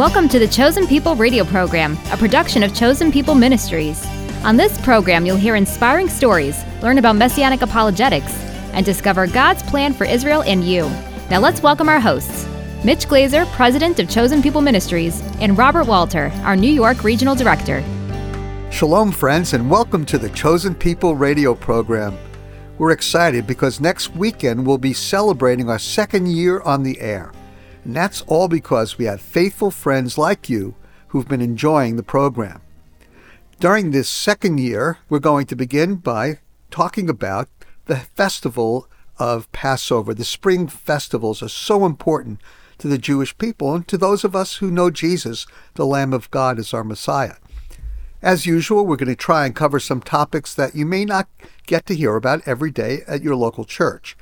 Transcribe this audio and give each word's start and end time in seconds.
Welcome 0.00 0.30
to 0.30 0.38
the 0.38 0.48
Chosen 0.48 0.86
People 0.86 1.14
radio 1.14 1.44
program, 1.44 1.98
a 2.10 2.16
production 2.16 2.62
of 2.62 2.74
Chosen 2.74 3.12
People 3.12 3.34
Ministries. 3.34 4.02
On 4.44 4.56
this 4.56 4.80
program, 4.80 5.26
you'll 5.26 5.36
hear 5.36 5.56
inspiring 5.56 6.08
stories, 6.08 6.58
learn 6.80 6.96
about 6.96 7.16
messianic 7.16 7.60
apologetics, 7.60 8.32
and 8.72 8.86
discover 8.86 9.26
God's 9.26 9.62
plan 9.62 9.92
for 9.92 10.06
Israel 10.06 10.42
and 10.44 10.64
you. 10.64 10.88
Now 11.28 11.40
let's 11.40 11.62
welcome 11.62 11.90
our 11.90 12.00
hosts 12.00 12.48
Mitch 12.82 13.08
Glaser, 13.08 13.44
President 13.52 14.00
of 14.00 14.08
Chosen 14.08 14.40
People 14.40 14.62
Ministries, 14.62 15.20
and 15.38 15.58
Robert 15.58 15.86
Walter, 15.86 16.32
our 16.44 16.56
New 16.56 16.72
York 16.72 17.04
Regional 17.04 17.34
Director. 17.34 17.84
Shalom, 18.70 19.12
friends, 19.12 19.52
and 19.52 19.70
welcome 19.70 20.06
to 20.06 20.16
the 20.16 20.30
Chosen 20.30 20.74
People 20.74 21.14
radio 21.14 21.54
program. 21.54 22.16
We're 22.78 22.92
excited 22.92 23.46
because 23.46 23.80
next 23.80 24.16
weekend 24.16 24.66
we'll 24.66 24.78
be 24.78 24.94
celebrating 24.94 25.68
our 25.68 25.78
second 25.78 26.28
year 26.28 26.62
on 26.62 26.84
the 26.84 26.98
air. 27.02 27.32
And 27.84 27.96
that's 27.96 28.22
all 28.22 28.48
because 28.48 28.98
we 28.98 29.06
have 29.06 29.20
faithful 29.20 29.70
friends 29.70 30.18
like 30.18 30.48
you 30.48 30.74
who've 31.08 31.28
been 31.28 31.40
enjoying 31.40 31.96
the 31.96 32.02
program. 32.02 32.60
During 33.58 33.90
this 33.90 34.08
second 34.08 34.58
year, 34.58 34.98
we're 35.08 35.18
going 35.18 35.46
to 35.46 35.56
begin 35.56 35.96
by 35.96 36.38
talking 36.70 37.10
about 37.10 37.48
the 37.86 37.96
festival 37.96 38.88
of 39.18 39.50
Passover. 39.52 40.14
The 40.14 40.24
spring 40.24 40.66
festivals 40.66 41.42
are 41.42 41.48
so 41.48 41.84
important 41.84 42.40
to 42.78 42.88
the 42.88 42.98
Jewish 42.98 43.36
people 43.36 43.74
and 43.74 43.86
to 43.88 43.98
those 43.98 44.24
of 44.24 44.34
us 44.34 44.56
who 44.56 44.70
know 44.70 44.90
Jesus, 44.90 45.46
the 45.74 45.86
Lamb 45.86 46.12
of 46.12 46.30
God, 46.30 46.58
as 46.58 46.72
our 46.72 46.84
Messiah. 46.84 47.34
As 48.22 48.46
usual, 48.46 48.86
we're 48.86 48.96
going 48.96 49.08
to 49.08 49.16
try 49.16 49.46
and 49.46 49.54
cover 49.54 49.80
some 49.80 50.00
topics 50.00 50.54
that 50.54 50.74
you 50.74 50.84
may 50.86 51.04
not 51.04 51.28
get 51.66 51.86
to 51.86 51.94
hear 51.94 52.16
about 52.16 52.46
every 52.46 52.70
day 52.70 53.00
at 53.06 53.22
your 53.22 53.36
local 53.36 53.64
church. 53.64 54.16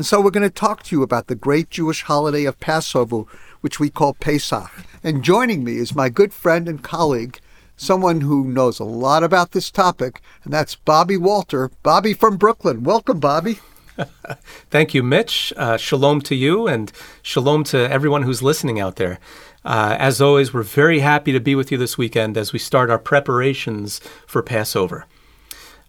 And 0.00 0.06
so 0.06 0.18
we're 0.18 0.30
going 0.30 0.48
to 0.48 0.48
talk 0.48 0.82
to 0.84 0.96
you 0.96 1.02
about 1.02 1.26
the 1.26 1.34
great 1.34 1.68
Jewish 1.68 2.04
holiday 2.04 2.46
of 2.46 2.58
Passover, 2.58 3.24
which 3.60 3.78
we 3.78 3.90
call 3.90 4.14
Pesach. 4.14 4.70
And 5.04 5.22
joining 5.22 5.62
me 5.62 5.76
is 5.76 5.94
my 5.94 6.08
good 6.08 6.32
friend 6.32 6.70
and 6.70 6.82
colleague, 6.82 7.38
someone 7.76 8.22
who 8.22 8.46
knows 8.46 8.80
a 8.80 8.84
lot 8.84 9.22
about 9.22 9.50
this 9.50 9.70
topic, 9.70 10.22
and 10.42 10.54
that's 10.54 10.74
Bobby 10.74 11.18
Walter. 11.18 11.70
Bobby 11.82 12.14
from 12.14 12.38
Brooklyn. 12.38 12.82
Welcome, 12.82 13.20
Bobby. 13.20 13.58
Thank 14.70 14.94
you, 14.94 15.02
Mitch. 15.02 15.52
Uh, 15.54 15.76
shalom 15.76 16.22
to 16.22 16.34
you, 16.34 16.66
and 16.66 16.90
shalom 17.20 17.62
to 17.64 17.76
everyone 17.92 18.22
who's 18.22 18.42
listening 18.42 18.80
out 18.80 18.96
there. 18.96 19.18
Uh, 19.66 19.96
as 19.98 20.22
always, 20.22 20.54
we're 20.54 20.62
very 20.62 21.00
happy 21.00 21.32
to 21.32 21.40
be 21.40 21.54
with 21.54 21.70
you 21.70 21.76
this 21.76 21.98
weekend 21.98 22.38
as 22.38 22.54
we 22.54 22.58
start 22.58 22.88
our 22.88 22.98
preparations 22.98 24.00
for 24.26 24.42
Passover. 24.42 25.04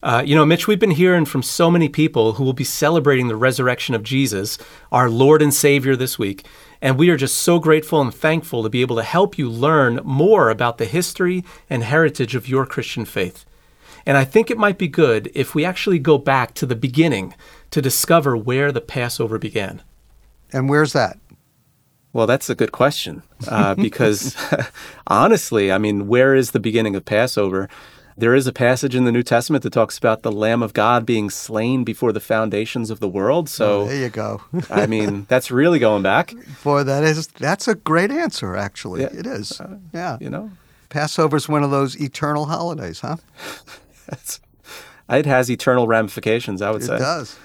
Uh, 0.03 0.23
you 0.25 0.33
know, 0.35 0.45
Mitch, 0.45 0.67
we've 0.67 0.79
been 0.79 0.91
hearing 0.91 1.25
from 1.25 1.43
so 1.43 1.69
many 1.69 1.87
people 1.87 2.33
who 2.33 2.43
will 2.43 2.53
be 2.53 2.63
celebrating 2.63 3.27
the 3.27 3.35
resurrection 3.35 3.93
of 3.93 4.03
Jesus, 4.03 4.57
our 4.91 5.09
Lord 5.09 5.41
and 5.41 5.53
Savior, 5.53 5.95
this 5.95 6.17
week. 6.17 6.45
And 6.81 6.97
we 6.97 7.09
are 7.11 7.17
just 7.17 7.37
so 7.37 7.59
grateful 7.59 8.01
and 8.01 8.13
thankful 8.13 8.63
to 8.63 8.69
be 8.69 8.81
able 8.81 8.95
to 8.95 9.03
help 9.03 9.37
you 9.37 9.49
learn 9.49 9.99
more 10.03 10.49
about 10.49 10.79
the 10.79 10.85
history 10.85 11.43
and 11.69 11.83
heritage 11.83 12.33
of 12.33 12.49
your 12.49 12.65
Christian 12.65 13.05
faith. 13.05 13.45
And 14.03 14.17
I 14.17 14.23
think 14.23 14.49
it 14.49 14.57
might 14.57 14.79
be 14.79 14.87
good 14.87 15.29
if 15.35 15.53
we 15.53 15.63
actually 15.63 15.99
go 15.99 16.17
back 16.17 16.55
to 16.55 16.65
the 16.65 16.75
beginning 16.75 17.35
to 17.69 17.81
discover 17.81 18.35
where 18.35 18.71
the 18.71 18.81
Passover 18.81 19.37
began. 19.37 19.83
And 20.51 20.67
where's 20.67 20.93
that? 20.93 21.19
Well, 22.11 22.25
that's 22.25 22.49
a 22.49 22.55
good 22.55 22.71
question 22.71 23.21
uh, 23.47 23.75
because 23.75 24.35
honestly, 25.07 25.71
I 25.71 25.77
mean, 25.77 26.07
where 26.07 26.33
is 26.33 26.51
the 26.51 26.59
beginning 26.59 26.95
of 26.95 27.05
Passover? 27.05 27.69
There 28.21 28.35
is 28.35 28.45
a 28.45 28.53
passage 28.53 28.93
in 28.93 29.05
the 29.05 29.11
New 29.11 29.23
Testament 29.23 29.63
that 29.63 29.73
talks 29.73 29.97
about 29.97 30.21
the 30.21 30.31
Lamb 30.31 30.61
of 30.61 30.73
God 30.73 31.07
being 31.07 31.31
slain 31.31 31.83
before 31.83 32.13
the 32.13 32.19
foundations 32.19 32.91
of 32.91 32.99
the 32.99 33.07
world. 33.07 33.49
So 33.49 33.81
oh, 33.81 33.87
there 33.87 33.97
you 33.97 34.09
go. 34.09 34.43
I 34.69 34.85
mean, 34.85 35.25
that's 35.27 35.49
really 35.49 35.79
going 35.79 36.03
back. 36.03 36.35
Boy, 36.63 36.83
that 36.83 37.03
is 37.03 37.25
that's 37.25 37.67
a 37.67 37.73
great 37.73 38.11
answer. 38.11 38.55
Actually, 38.55 39.01
yeah. 39.01 39.09
it 39.11 39.25
is. 39.25 39.59
Uh, 39.59 39.77
yeah, 39.91 40.19
you 40.21 40.29
know, 40.29 40.51
Passover 40.89 41.35
is 41.35 41.49
one 41.49 41.63
of 41.63 41.71
those 41.71 41.99
eternal 41.99 42.45
holidays, 42.45 42.99
huh? 42.99 43.15
it 45.09 45.25
has 45.25 45.49
eternal 45.49 45.87
ramifications. 45.87 46.61
I 46.61 46.69
would 46.69 46.83
it 46.83 46.85
say 46.85 46.97
it 46.97 46.99
does. 46.99 47.39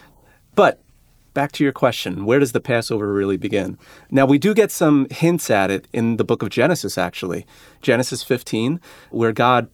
But 0.57 0.83
back 1.37 1.53
to 1.53 1.63
your 1.63 1.73
question 1.73 2.25
where 2.25 2.39
does 2.39 2.53
the 2.53 2.63
Passover 2.63 3.13
really 3.13 3.37
begin? 3.37 3.77
Now, 4.11 4.25
we 4.25 4.39
do 4.39 4.55
get 4.55 4.73
some 4.73 5.07
hints 5.11 5.51
at 5.51 5.71
it 5.71 5.87
in 5.93 6.17
the 6.17 6.25
book 6.25 6.43
of 6.43 6.49
Genesis, 6.49 6.97
actually. 6.97 7.47
Genesis 7.83 8.23
15, 8.23 8.81
where 9.11 9.33
God 9.33 9.69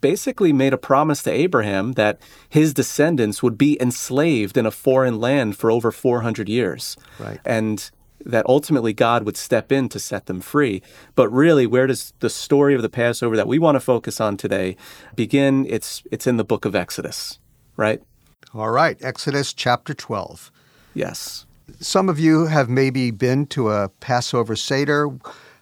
basically 0.00 0.52
made 0.52 0.72
a 0.72 0.76
promise 0.76 1.22
to 1.22 1.30
Abraham 1.30 1.92
that 1.92 2.20
his 2.48 2.74
descendants 2.74 3.44
would 3.44 3.56
be 3.56 3.80
enslaved 3.80 4.56
in 4.56 4.66
a 4.66 4.72
foreign 4.72 5.20
land 5.20 5.56
for 5.56 5.70
over 5.70 5.92
400 5.92 6.48
years. 6.48 6.96
Right. 7.20 7.38
And 7.44 7.88
that 8.26 8.44
ultimately 8.48 8.92
God 8.92 9.22
would 9.22 9.36
step 9.36 9.70
in 9.70 9.88
to 9.90 10.00
set 10.00 10.26
them 10.26 10.40
free. 10.40 10.82
But 11.14 11.28
really, 11.28 11.64
where 11.64 11.86
does 11.86 12.12
the 12.18 12.30
story 12.30 12.74
of 12.74 12.82
the 12.82 12.88
Passover 12.88 13.36
that 13.36 13.46
we 13.46 13.60
want 13.60 13.76
to 13.76 13.80
focus 13.80 14.20
on 14.20 14.36
today 14.36 14.76
begin? 15.14 15.64
It's, 15.68 16.02
it's 16.10 16.26
in 16.26 16.38
the 16.38 16.44
book 16.44 16.64
of 16.64 16.74
Exodus, 16.74 17.38
right? 17.76 18.02
All 18.52 18.70
right, 18.70 18.96
Exodus 19.00 19.52
chapter 19.52 19.94
12. 19.94 20.50
Yes. 20.94 21.44
Some 21.80 22.08
of 22.08 22.18
you 22.18 22.46
have 22.46 22.68
maybe 22.68 23.10
been 23.10 23.46
to 23.46 23.70
a 23.70 23.88
Passover 24.00 24.56
Seder. 24.56 25.10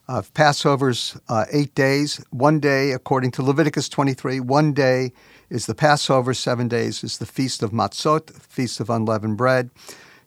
Uh, 0.08 0.22
Passover's 0.34 1.16
uh, 1.28 1.46
eight 1.52 1.74
days. 1.74 2.22
One 2.30 2.60
day, 2.60 2.92
according 2.92 3.30
to 3.32 3.42
Leviticus 3.42 3.88
23, 3.88 4.40
one 4.40 4.72
day 4.72 5.12
is 5.48 5.66
the 5.66 5.74
Passover, 5.74 6.34
seven 6.34 6.68
days 6.68 7.04
is 7.04 7.18
the 7.18 7.26
Feast 7.26 7.62
of 7.62 7.70
Matzot, 7.70 8.32
Feast 8.42 8.80
of 8.80 8.90
Unleavened 8.90 9.36
Bread. 9.36 9.70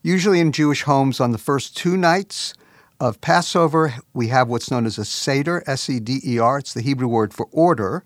Usually 0.02 0.40
in 0.40 0.52
Jewish 0.52 0.82
homes, 0.82 1.20
on 1.20 1.32
the 1.32 1.38
first 1.38 1.76
two 1.76 1.96
nights 1.96 2.54
of 3.00 3.20
Passover, 3.20 3.94
we 4.14 4.28
have 4.28 4.48
what's 4.48 4.70
known 4.70 4.86
as 4.86 4.98
a 4.98 5.04
Seder, 5.04 5.62
S 5.66 5.90
E 5.90 6.00
D 6.00 6.20
E 6.24 6.38
R. 6.38 6.58
It's 6.58 6.74
the 6.74 6.80
Hebrew 6.80 7.08
word 7.08 7.34
for 7.34 7.48
order. 7.52 8.02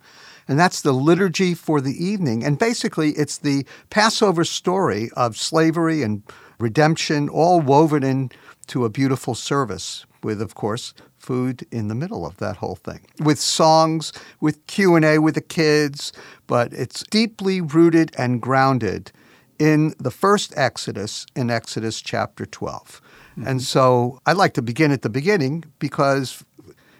And 0.48 0.58
that's 0.58 0.82
the 0.82 0.92
liturgy 0.92 1.54
for 1.54 1.80
the 1.80 2.04
evening. 2.04 2.44
And 2.44 2.58
basically, 2.58 3.10
it's 3.12 3.38
the 3.38 3.64
Passover 3.88 4.44
story 4.44 5.10
of 5.16 5.36
slavery 5.36 6.02
and 6.02 6.22
redemption, 6.62 7.28
all 7.28 7.60
woven 7.60 8.02
into 8.02 8.84
a 8.84 8.90
beautiful 8.90 9.34
service 9.34 10.06
with, 10.22 10.42
of 10.42 10.54
course, 10.54 10.94
food 11.16 11.66
in 11.70 11.88
the 11.88 11.94
middle 11.94 12.26
of 12.26 12.36
that 12.38 12.56
whole 12.56 12.76
thing. 12.76 13.00
With 13.18 13.38
songs 13.38 14.12
with 14.40 14.66
q&a 14.66 15.18
with 15.18 15.34
the 15.34 15.40
kids 15.40 16.12
but 16.46 16.72
it's 16.72 17.04
deeply 17.04 17.60
rooted 17.60 18.12
and 18.16 18.40
grounded 18.40 19.12
in 19.58 19.94
the 19.98 20.10
first 20.10 20.52
exodus 20.56 21.26
in 21.36 21.50
exodus 21.50 22.00
chapter 22.00 22.46
12 22.46 23.00
mm-hmm. 23.02 23.46
and 23.46 23.62
so 23.62 24.18
i'd 24.26 24.36
like 24.36 24.54
to 24.54 24.62
begin 24.62 24.90
at 24.90 25.02
the 25.02 25.10
beginning 25.10 25.64
because 25.78 26.42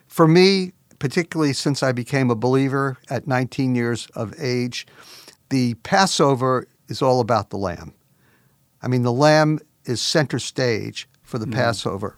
for 0.06 0.28
me 0.28 0.72
particularly 0.98 1.52
since 1.52 1.82
i 1.82 1.92
became 1.92 2.30
a 2.30 2.36
believer 2.36 2.98
at 3.08 3.26
19 3.26 3.74
years 3.74 4.06
of 4.14 4.34
age 4.38 4.86
the 5.48 5.74
passover 5.82 6.66
is 6.88 7.00
all 7.00 7.20
about 7.20 7.50
the 7.50 7.56
lamb 7.56 7.94
I 8.82 8.88
mean, 8.88 9.02
the 9.02 9.12
lamb 9.12 9.60
is 9.84 10.00
center 10.00 10.38
stage 10.38 11.08
for 11.22 11.38
the 11.38 11.46
mm. 11.46 11.52
Passover. 11.54 12.16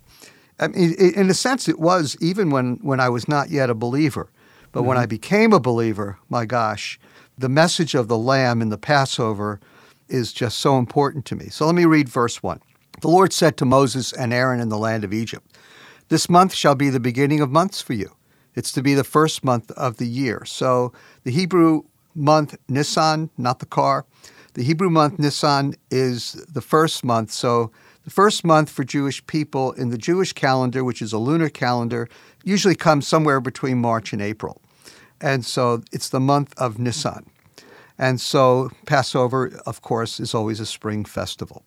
I 0.59 0.69
mean, 0.69 0.95
in 0.95 1.29
a 1.29 1.35
sense, 1.35 1.69
it 1.69 1.79
was 1.79 2.17
even 2.21 2.51
when, 2.51 2.79
when 2.83 3.01
I 3.01 3.09
was 3.09 3.27
not 3.29 3.51
yet 3.51 3.71
a 3.71 3.75
believer. 3.75 4.31
But 4.71 4.81
mm-hmm. 4.81 4.89
when 4.89 4.99
I 4.99 5.07
became 5.07 5.53
a 5.53 5.61
believer, 5.61 6.19
my 6.29 6.45
gosh, 6.45 6.99
the 7.37 7.49
message 7.49 7.95
of 7.95 8.09
the 8.09 8.19
lamb 8.19 8.63
in 8.63 8.69
the 8.69 8.79
Passover 8.79 9.61
is 10.09 10.33
just 10.33 10.59
so 10.59 10.79
important 10.79 11.25
to 11.27 11.37
me. 11.37 11.49
So 11.49 11.67
let 11.67 11.75
me 11.75 11.85
read 11.85 12.09
verse 12.09 12.43
1. 12.43 12.61
The 13.01 13.09
Lord 13.09 13.33
said 13.33 13.57
to 13.57 13.65
Moses 13.65 14.13
and 14.13 14.33
Aaron 14.33 14.61
in 14.61 14.69
the 14.69 14.79
land 14.79 15.05
of 15.05 15.13
Egypt, 15.13 15.57
This 16.09 16.29
month 16.29 16.55
shall 16.55 16.75
be 16.75 16.91
the 16.91 17.01
beginning 17.01 17.41
of 17.41 17.51
months 17.51 17.81
for 17.81 17.95
you. 17.95 18.15
It's 18.55 18.73
to 18.73 18.83
be 18.83 18.95
the 18.95 19.05
first 19.05 19.45
month 19.45 19.71
of 19.73 19.97
the 19.97 20.07
year. 20.07 20.45
So 20.45 20.93
the 21.25 21.31
Hebrew 21.31 21.83
month, 22.15 22.57
Nisan, 22.69 23.31
not 23.39 23.59
the 23.59 23.67
car, 23.67 24.05
the 24.55 24.63
Hebrew 24.63 24.91
month 24.91 25.19
Nisan 25.19 25.75
is 25.91 26.33
the 26.53 26.61
first 26.61 27.05
month. 27.05 27.31
So 27.31 27.71
the 28.05 28.11
first 28.11 28.45
month 28.45 28.71
for 28.71 28.85
Jewish 28.85 29.25
people 29.27 29.73
in 29.73 29.89
the 29.91 29.99
Jewish 29.99 30.33
calendar, 30.33 30.85
which 30.85 31.01
is 31.01 31.13
a 31.13 31.19
lunar 31.19 31.49
calendar, 31.49 32.09
usually 32.45 32.75
comes 32.75 33.09
somewhere 33.09 33.41
between 33.41 33.79
March 33.79 34.13
and 34.13 34.21
April. 34.21 34.61
And 35.21 35.45
so 35.45 35.83
it's 35.93 36.09
the 36.09 36.21
month 36.21 36.53
of 36.59 36.79
Nisan. 36.79 37.31
And 37.99 38.21
so 38.21 38.71
Passover, 38.87 39.61
of 39.67 39.81
course, 39.83 40.19
is 40.19 40.35
always 40.35 40.61
a 40.61 40.67
spring 40.67 41.05
festival. 41.05 41.63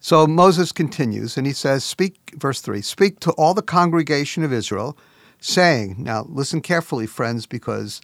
So 0.00 0.26
Moses 0.26 0.72
continues 0.72 1.36
and 1.36 1.46
he 1.46 1.52
says, 1.52 1.84
Speak, 1.84 2.32
verse 2.36 2.60
3, 2.60 2.80
speak 2.80 3.20
to 3.20 3.32
all 3.32 3.54
the 3.54 3.62
congregation 3.62 4.42
of 4.42 4.52
Israel, 4.52 4.96
saying, 5.40 5.96
Now 5.98 6.26
listen 6.28 6.60
carefully, 6.60 7.06
friends, 7.06 7.46
because 7.46 8.00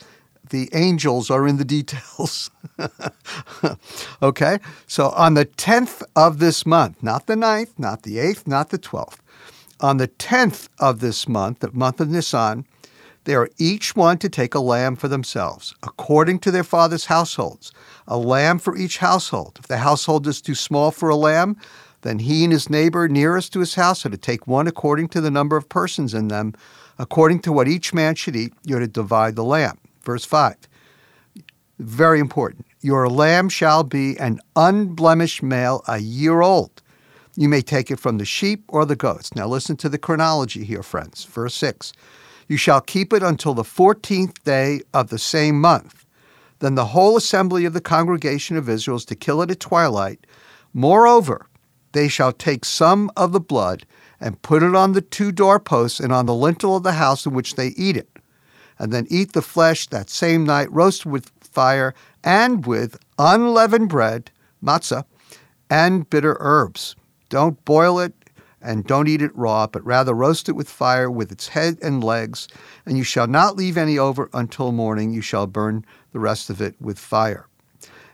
the 0.52 0.68
angels 0.72 1.30
are 1.30 1.48
in 1.48 1.56
the 1.56 1.64
details. 1.64 2.50
okay? 4.22 4.58
So 4.86 5.10
on 5.10 5.34
the 5.34 5.46
10th 5.46 6.02
of 6.14 6.38
this 6.38 6.64
month, 6.64 7.02
not 7.02 7.26
the 7.26 7.34
9th, 7.34 7.78
not 7.78 8.04
the 8.04 8.18
8th, 8.18 8.46
not 8.46 8.70
the 8.70 8.78
12th, 8.78 9.18
on 9.80 9.96
the 9.96 10.08
10th 10.08 10.68
of 10.78 11.00
this 11.00 11.28
month, 11.28 11.58
the 11.58 11.72
month 11.72 12.00
of 12.00 12.08
Nisan, 12.08 12.64
they 13.24 13.34
are 13.34 13.50
each 13.58 13.96
one 13.96 14.18
to 14.18 14.28
take 14.28 14.54
a 14.54 14.60
lamb 14.60 14.94
for 14.94 15.08
themselves, 15.08 15.74
according 15.82 16.38
to 16.40 16.50
their 16.50 16.64
father's 16.64 17.06
households, 17.06 17.72
a 18.06 18.16
lamb 18.16 18.58
for 18.58 18.76
each 18.76 18.98
household. 18.98 19.58
If 19.58 19.66
the 19.68 19.78
household 19.78 20.26
is 20.26 20.40
too 20.40 20.54
small 20.54 20.90
for 20.90 21.08
a 21.08 21.16
lamb, 21.16 21.56
then 22.02 22.18
he 22.20 22.44
and 22.44 22.52
his 22.52 22.68
neighbor 22.68 23.08
nearest 23.08 23.52
to 23.52 23.60
his 23.60 23.76
house 23.76 24.04
are 24.06 24.10
to 24.10 24.16
take 24.16 24.46
one 24.46 24.66
according 24.66 25.08
to 25.10 25.20
the 25.20 25.30
number 25.30 25.56
of 25.56 25.68
persons 25.68 26.14
in 26.14 26.28
them, 26.28 26.54
According 26.98 27.40
to 27.40 27.52
what 27.52 27.68
each 27.68 27.94
man 27.94 28.14
should 28.14 28.36
eat, 28.36 28.52
you're 28.64 28.80
to 28.80 28.86
divide 28.86 29.36
the 29.36 29.44
lamb. 29.44 29.78
Verse 30.02 30.24
5. 30.24 30.56
Very 31.78 32.20
important. 32.20 32.66
Your 32.80 33.08
lamb 33.08 33.48
shall 33.48 33.82
be 33.84 34.18
an 34.18 34.40
unblemished 34.56 35.42
male, 35.42 35.82
a 35.88 35.98
year 35.98 36.40
old. 36.40 36.82
You 37.36 37.48
may 37.48 37.62
take 37.62 37.90
it 37.90 37.98
from 37.98 38.18
the 38.18 38.24
sheep 38.24 38.64
or 38.68 38.84
the 38.84 38.96
goats. 38.96 39.34
Now 39.34 39.46
listen 39.46 39.76
to 39.78 39.88
the 39.88 39.98
chronology 39.98 40.64
here, 40.64 40.82
friends. 40.82 41.24
Verse 41.24 41.54
6. 41.54 41.92
You 42.48 42.56
shall 42.56 42.80
keep 42.80 43.12
it 43.12 43.22
until 43.22 43.54
the 43.54 43.64
fourteenth 43.64 44.42
day 44.44 44.80
of 44.92 45.08
the 45.08 45.18
same 45.18 45.60
month. 45.60 46.04
Then 46.58 46.74
the 46.74 46.86
whole 46.86 47.16
assembly 47.16 47.64
of 47.64 47.72
the 47.72 47.80
congregation 47.80 48.56
of 48.56 48.68
Israel 48.68 48.98
is 48.98 49.04
to 49.06 49.14
kill 49.14 49.42
it 49.42 49.50
at 49.50 49.60
twilight. 49.60 50.26
Moreover, 50.74 51.46
they 51.92 52.08
shall 52.08 52.32
take 52.32 52.64
some 52.64 53.10
of 53.16 53.32
the 53.32 53.40
blood 53.40 53.86
and 54.20 54.40
put 54.42 54.62
it 54.62 54.74
on 54.74 54.92
the 54.92 55.00
two 55.00 55.32
doorposts 55.32 55.98
and 55.98 56.12
on 56.12 56.26
the 56.26 56.34
lintel 56.34 56.76
of 56.76 56.82
the 56.82 56.92
house 56.92 57.26
in 57.26 57.34
which 57.34 57.54
they 57.54 57.68
eat 57.68 57.96
it, 57.96 58.11
and 58.82 58.92
then 58.92 59.06
eat 59.08 59.32
the 59.32 59.40
flesh 59.40 59.86
that 59.86 60.10
same 60.10 60.44
night, 60.44 60.70
roasted 60.72 61.10
with 61.10 61.30
fire 61.40 61.94
and 62.24 62.66
with 62.66 62.98
unleavened 63.16 63.88
bread, 63.88 64.32
matzah, 64.62 65.04
and 65.70 66.10
bitter 66.10 66.36
herbs. 66.40 66.96
Don't 67.28 67.64
boil 67.64 68.00
it 68.00 68.12
and 68.60 68.84
don't 68.84 69.06
eat 69.06 69.22
it 69.22 69.36
raw, 69.36 69.68
but 69.68 69.84
rather 69.86 70.12
roast 70.12 70.48
it 70.48 70.56
with 70.56 70.68
fire 70.68 71.08
with 71.08 71.30
its 71.30 71.46
head 71.46 71.78
and 71.80 72.02
legs, 72.02 72.48
and 72.84 72.98
you 72.98 73.04
shall 73.04 73.28
not 73.28 73.56
leave 73.56 73.76
any 73.76 73.98
over 73.98 74.28
until 74.34 74.72
morning. 74.72 75.12
You 75.12 75.22
shall 75.22 75.46
burn 75.46 75.86
the 76.10 76.18
rest 76.18 76.50
of 76.50 76.60
it 76.60 76.74
with 76.80 76.98
fire. 76.98 77.46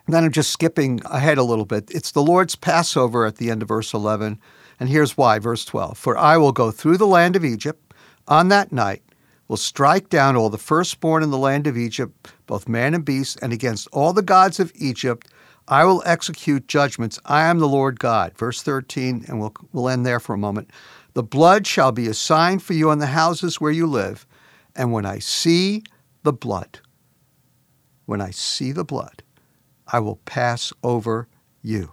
And 0.06 0.14
then 0.14 0.24
I'm 0.24 0.32
just 0.32 0.50
skipping 0.50 1.00
ahead 1.06 1.38
a 1.38 1.42
little 1.42 1.64
bit. 1.64 1.90
It's 1.90 2.12
the 2.12 2.22
Lord's 2.22 2.56
Passover 2.56 3.24
at 3.24 3.36
the 3.36 3.50
end 3.50 3.62
of 3.62 3.68
verse 3.68 3.94
11. 3.94 4.38
And 4.78 4.88
here's 4.90 5.16
why, 5.16 5.38
verse 5.38 5.64
12 5.64 5.96
For 5.96 6.16
I 6.18 6.36
will 6.36 6.52
go 6.52 6.70
through 6.70 6.98
the 6.98 7.06
land 7.06 7.36
of 7.36 7.44
Egypt 7.44 7.94
on 8.26 8.48
that 8.48 8.70
night, 8.70 9.02
will 9.48 9.56
strike 9.56 10.08
down 10.08 10.36
all 10.36 10.50
the 10.50 10.58
firstborn 10.58 11.22
in 11.22 11.30
the 11.30 11.38
land 11.38 11.66
of 11.66 11.76
Egypt, 11.76 12.30
both 12.46 12.68
man 12.68 12.94
and 12.94 13.04
beast, 13.04 13.38
and 13.42 13.52
against 13.52 13.88
all 13.92 14.12
the 14.12 14.22
gods 14.22 14.60
of 14.60 14.72
Egypt 14.76 15.28
I 15.68 15.84
will 15.84 16.02
execute 16.06 16.66
judgments. 16.66 17.18
I 17.26 17.42
am 17.42 17.58
the 17.58 17.68
Lord 17.68 18.00
God. 18.00 18.36
Verse 18.38 18.62
13, 18.62 19.26
and 19.28 19.38
we'll, 19.38 19.54
we'll 19.72 19.90
end 19.90 20.06
there 20.06 20.18
for 20.18 20.32
a 20.32 20.38
moment. 20.38 20.70
The 21.12 21.22
blood 21.22 21.66
shall 21.66 21.92
be 21.92 22.06
a 22.08 22.14
sign 22.14 22.58
for 22.58 22.72
you 22.72 22.88
on 22.88 23.00
the 23.00 23.06
houses 23.06 23.60
where 23.60 23.70
you 23.70 23.86
live. 23.86 24.26
And 24.74 24.92
when 24.92 25.04
I 25.04 25.18
see 25.18 25.82
the 26.22 26.32
blood, 26.32 26.80
when 28.06 28.22
I 28.22 28.30
see 28.30 28.72
the 28.72 28.84
blood, 28.84 29.22
I 29.86 30.00
will 30.00 30.16
pass 30.24 30.72
over 30.82 31.28
you. 31.60 31.92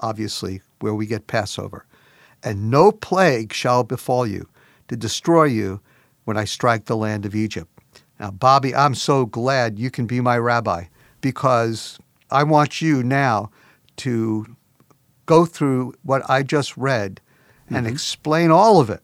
Obviously, 0.00 0.60
where 0.80 0.94
we 0.94 1.06
get 1.06 1.26
Passover. 1.26 1.86
And 2.42 2.70
no 2.70 2.92
plague 2.92 3.52
shall 3.52 3.82
befall 3.82 4.26
you 4.26 4.46
to 4.88 4.96
destroy 4.96 5.44
you 5.44 5.80
when 6.28 6.36
I 6.36 6.44
strike 6.44 6.84
the 6.84 6.94
land 6.94 7.24
of 7.24 7.34
Egypt. 7.34 7.70
Now, 8.20 8.30
Bobby, 8.30 8.74
I'm 8.74 8.94
so 8.94 9.24
glad 9.24 9.78
you 9.78 9.90
can 9.90 10.04
be 10.04 10.20
my 10.20 10.36
rabbi 10.36 10.84
because 11.22 11.98
I 12.30 12.42
want 12.42 12.82
you 12.82 13.02
now 13.02 13.50
to 13.96 14.44
go 15.24 15.46
through 15.46 15.94
what 16.02 16.28
I 16.28 16.42
just 16.42 16.76
read 16.76 17.22
and 17.70 17.86
mm-hmm. 17.86 17.94
explain 17.94 18.50
all 18.50 18.78
of 18.78 18.90
it 18.90 19.00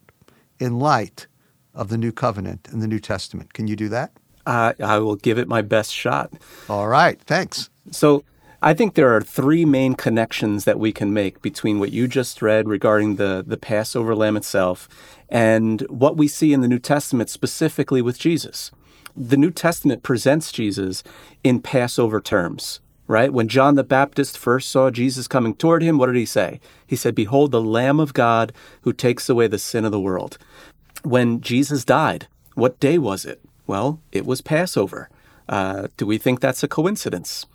in 0.58 0.78
light 0.78 1.26
of 1.72 1.88
the 1.88 1.96
New 1.96 2.12
Covenant 2.12 2.68
and 2.70 2.82
the 2.82 2.86
New 2.86 3.00
Testament. 3.00 3.54
Can 3.54 3.68
you 3.68 3.74
do 3.74 3.88
that? 3.88 4.12
Uh, 4.44 4.74
I 4.78 4.98
will 4.98 5.16
give 5.16 5.38
it 5.38 5.48
my 5.48 5.62
best 5.62 5.94
shot. 5.94 6.30
All 6.68 6.88
right. 6.88 7.18
Thanks. 7.22 7.70
So, 7.90 8.22
I 8.64 8.72
think 8.72 8.94
there 8.94 9.14
are 9.14 9.20
three 9.20 9.66
main 9.66 9.94
connections 9.94 10.64
that 10.64 10.78
we 10.78 10.90
can 10.90 11.12
make 11.12 11.42
between 11.42 11.78
what 11.78 11.92
you 11.92 12.08
just 12.08 12.40
read 12.40 12.66
regarding 12.66 13.16
the, 13.16 13.44
the 13.46 13.58
Passover 13.58 14.14
lamb 14.14 14.38
itself 14.38 14.88
and 15.28 15.80
what 15.82 16.16
we 16.16 16.28
see 16.28 16.52
in 16.52 16.60
the 16.60 16.68
New 16.68 16.78
Testament 16.78 17.30
specifically 17.30 18.02
with 18.02 18.18
Jesus. 18.18 18.70
The 19.16 19.36
New 19.36 19.50
Testament 19.50 20.02
presents 20.02 20.50
Jesus 20.50 21.02
in 21.44 21.60
Passover 21.60 22.20
terms, 22.20 22.80
right? 23.06 23.32
When 23.32 23.48
John 23.48 23.76
the 23.76 23.84
Baptist 23.84 24.36
first 24.36 24.70
saw 24.70 24.90
Jesus 24.90 25.28
coming 25.28 25.54
toward 25.54 25.82
him, 25.82 25.98
what 25.98 26.06
did 26.06 26.16
he 26.16 26.26
say? 26.26 26.60
He 26.86 26.96
said, 26.96 27.14
Behold, 27.14 27.52
the 27.52 27.60
Lamb 27.60 28.00
of 28.00 28.14
God 28.14 28.52
who 28.82 28.92
takes 28.92 29.28
away 29.28 29.46
the 29.46 29.58
sin 29.58 29.84
of 29.84 29.92
the 29.92 30.00
world. 30.00 30.36
When 31.02 31.40
Jesus 31.40 31.84
died, 31.84 32.26
what 32.54 32.80
day 32.80 32.98
was 32.98 33.24
it? 33.24 33.40
Well, 33.66 34.00
it 34.12 34.26
was 34.26 34.40
Passover. 34.40 35.08
Uh, 35.48 35.88
do 35.96 36.06
we 36.06 36.18
think 36.18 36.40
that's 36.40 36.62
a 36.62 36.68
coincidence? 36.68 37.46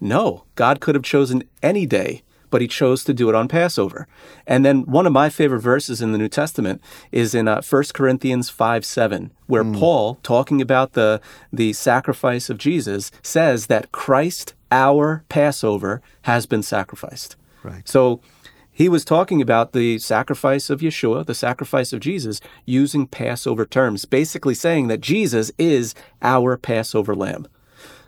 No, 0.00 0.44
God 0.54 0.80
could 0.80 0.94
have 0.94 1.04
chosen 1.04 1.42
any 1.62 1.86
day, 1.86 2.22
but 2.50 2.60
he 2.60 2.68
chose 2.68 3.04
to 3.04 3.14
do 3.14 3.28
it 3.28 3.34
on 3.34 3.48
Passover. 3.48 4.06
And 4.46 4.64
then 4.64 4.82
one 4.82 5.06
of 5.06 5.12
my 5.12 5.28
favorite 5.28 5.60
verses 5.60 6.00
in 6.00 6.12
the 6.12 6.18
New 6.18 6.28
Testament 6.28 6.82
is 7.12 7.34
in 7.34 7.48
uh, 7.48 7.62
1 7.62 7.84
Corinthians 7.94 8.50
5 8.50 8.84
7, 8.84 9.32
where 9.46 9.64
mm. 9.64 9.78
Paul, 9.78 10.18
talking 10.22 10.60
about 10.60 10.92
the, 10.92 11.20
the 11.52 11.72
sacrifice 11.72 12.50
of 12.50 12.58
Jesus, 12.58 13.10
says 13.22 13.66
that 13.66 13.92
Christ, 13.92 14.54
our 14.70 15.24
Passover, 15.28 16.02
has 16.22 16.46
been 16.46 16.62
sacrificed. 16.62 17.36
Right. 17.62 17.86
So 17.88 18.20
he 18.78 18.88
was 18.88 19.04
talking 19.04 19.42
about 19.42 19.72
the 19.72 19.98
sacrifice 19.98 20.70
of 20.70 20.78
Yeshua, 20.78 21.26
the 21.26 21.34
sacrifice 21.34 21.92
of 21.92 21.98
Jesus, 21.98 22.40
using 22.64 23.08
Passover 23.08 23.66
terms, 23.66 24.04
basically 24.04 24.54
saying 24.54 24.86
that 24.86 25.00
Jesus 25.00 25.50
is 25.58 25.96
our 26.22 26.56
Passover 26.56 27.12
lamb. 27.12 27.48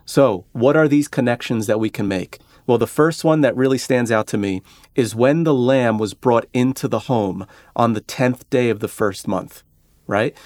So, 0.05 0.45
what 0.53 0.77
are 0.77 0.87
these 0.87 1.09
connections 1.09 1.67
that 1.67 1.81
we 1.81 1.91
can 1.91 2.07
make? 2.07 2.39
Well, 2.70 2.78
the 2.78 2.87
first 2.87 3.25
one 3.25 3.40
that 3.40 3.56
really 3.56 3.78
stands 3.78 4.12
out 4.12 4.28
to 4.28 4.38
me 4.38 4.62
is 4.94 5.12
when 5.12 5.43
the 5.43 5.52
lamb 5.52 5.99
was 5.99 6.14
brought 6.14 6.46
into 6.52 6.87
the 6.87 7.00
home 7.00 7.44
on 7.75 7.94
the 7.94 8.00
10th 8.00 8.49
day 8.49 8.70
of 8.70 8.78
the 8.78 8.87
first 8.87 9.26
month, 9.26 9.64
right? 10.06 10.37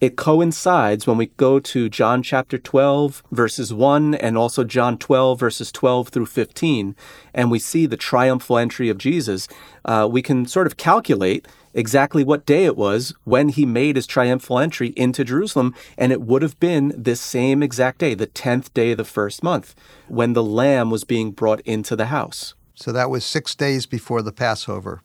It 0.00 0.16
coincides 0.16 1.06
when 1.06 1.16
we 1.16 1.26
go 1.26 1.60
to 1.60 1.88
John 1.88 2.24
chapter 2.24 2.58
12, 2.58 3.22
verses 3.30 3.72
1, 3.72 4.16
and 4.16 4.36
also 4.36 4.64
John 4.64 4.98
12, 4.98 5.38
verses 5.38 5.70
12 5.70 6.08
through 6.08 6.26
15, 6.26 6.96
and 7.32 7.52
we 7.52 7.60
see 7.60 7.86
the 7.86 7.96
triumphal 7.96 8.58
entry 8.58 8.88
of 8.88 8.98
Jesus. 8.98 9.46
Uh, 9.84 10.08
we 10.10 10.22
can 10.22 10.46
sort 10.46 10.66
of 10.66 10.76
calculate 10.76 11.46
exactly 11.74 12.24
what 12.24 12.46
day 12.46 12.64
it 12.64 12.76
was 12.76 13.14
when 13.24 13.50
he 13.50 13.66
made 13.66 13.96
his 13.96 14.06
triumphal 14.06 14.58
entry 14.58 14.94
into 14.96 15.24
Jerusalem, 15.24 15.74
and 15.98 16.12
it 16.12 16.22
would 16.22 16.42
have 16.42 16.58
been 16.60 16.94
this 16.96 17.20
same 17.20 17.62
exact 17.62 17.98
day, 17.98 18.14
the 18.14 18.26
10th 18.26 18.72
day 18.72 18.92
of 18.92 18.96
the 18.96 19.04
first 19.04 19.42
month, 19.42 19.74
when 20.08 20.32
the 20.32 20.42
lamb 20.42 20.90
was 20.90 21.04
being 21.04 21.32
brought 21.32 21.60
into 21.62 21.96
the 21.96 22.06
house. 22.06 22.54
So 22.74 22.92
that 22.92 23.10
was 23.10 23.24
six 23.24 23.54
days 23.54 23.86
before 23.86 24.22
the 24.22 24.32
Passover. 24.32 25.02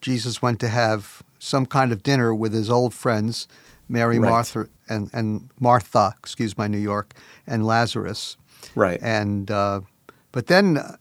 Jesus 0.00 0.42
went 0.42 0.58
to 0.60 0.68
have 0.68 1.22
some 1.38 1.66
kind 1.66 1.92
of 1.92 2.02
dinner 2.02 2.34
with 2.34 2.52
his 2.52 2.68
old 2.68 2.92
friends, 2.94 3.46
Mary, 3.88 4.18
right. 4.18 4.30
Martha, 4.30 4.68
and, 4.88 5.10
and 5.12 5.50
Martha, 5.60 6.14
excuse 6.18 6.56
my 6.58 6.66
New 6.66 6.78
York, 6.78 7.14
and 7.46 7.66
Lazarus. 7.66 8.36
Right. 8.74 9.00
And 9.02 9.50
uh, 9.50 9.82
but 10.30 10.46
then 10.46 10.78
uh, 10.78 10.96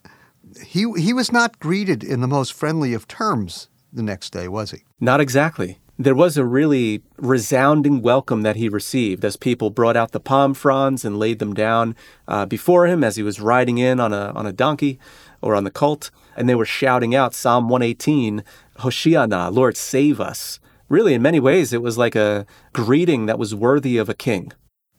he 0.63 0.91
he 0.98 1.13
was 1.13 1.31
not 1.31 1.60
greeted 1.60 2.03
in 2.03 2.21
the 2.21 2.27
most 2.27 2.53
friendly 2.53 2.93
of 2.93 3.07
terms 3.07 3.67
the 3.93 4.03
next 4.03 4.31
day, 4.31 4.48
was 4.48 4.71
he? 4.71 4.79
Not 5.00 5.21
exactly. 5.21 5.79
There 5.98 6.15
was 6.15 6.36
a 6.36 6.45
really 6.45 7.03
resounding 7.17 8.01
welcome 8.01 8.41
that 8.41 8.55
he 8.55 8.69
received 8.69 9.24
as 9.24 9.36
people 9.36 9.69
brought 9.69 9.95
out 9.95 10.12
the 10.12 10.19
palm 10.19 10.53
fronds 10.53 11.05
and 11.05 11.19
laid 11.19 11.39
them 11.39 11.53
down 11.53 11.95
uh, 12.27 12.45
before 12.45 12.88
him 12.88 13.03
as 13.03 13.17
he 13.17 13.24
was 13.24 13.39
riding 13.39 13.77
in 13.77 14.00
on 14.00 14.12
a, 14.12 14.31
on 14.33 14.45
a 14.45 14.53
donkey 14.53 15.00
or 15.41 15.53
on 15.53 15.63
the 15.63 15.71
colt. 15.71 16.10
And 16.36 16.50
they 16.50 16.55
were 16.55 16.65
shouting 16.65 17.13
out 17.13 17.36
Psalm 17.36 17.69
118, 17.69 18.43
Hoshiana, 18.79 19.53
Lord, 19.53 19.77
save 19.77 20.19
us. 20.19 20.60
Really, 20.89 21.13
in 21.13 21.21
many 21.21 21.39
ways, 21.39 21.71
it 21.71 21.81
was 21.81 21.98
like 21.98 22.15
a 22.15 22.45
greeting 22.74 23.25
that 23.27 23.39
was 23.39 23.53
worthy 23.53 23.98
of 23.98 24.10
a 24.10 24.13
king. 24.13 24.51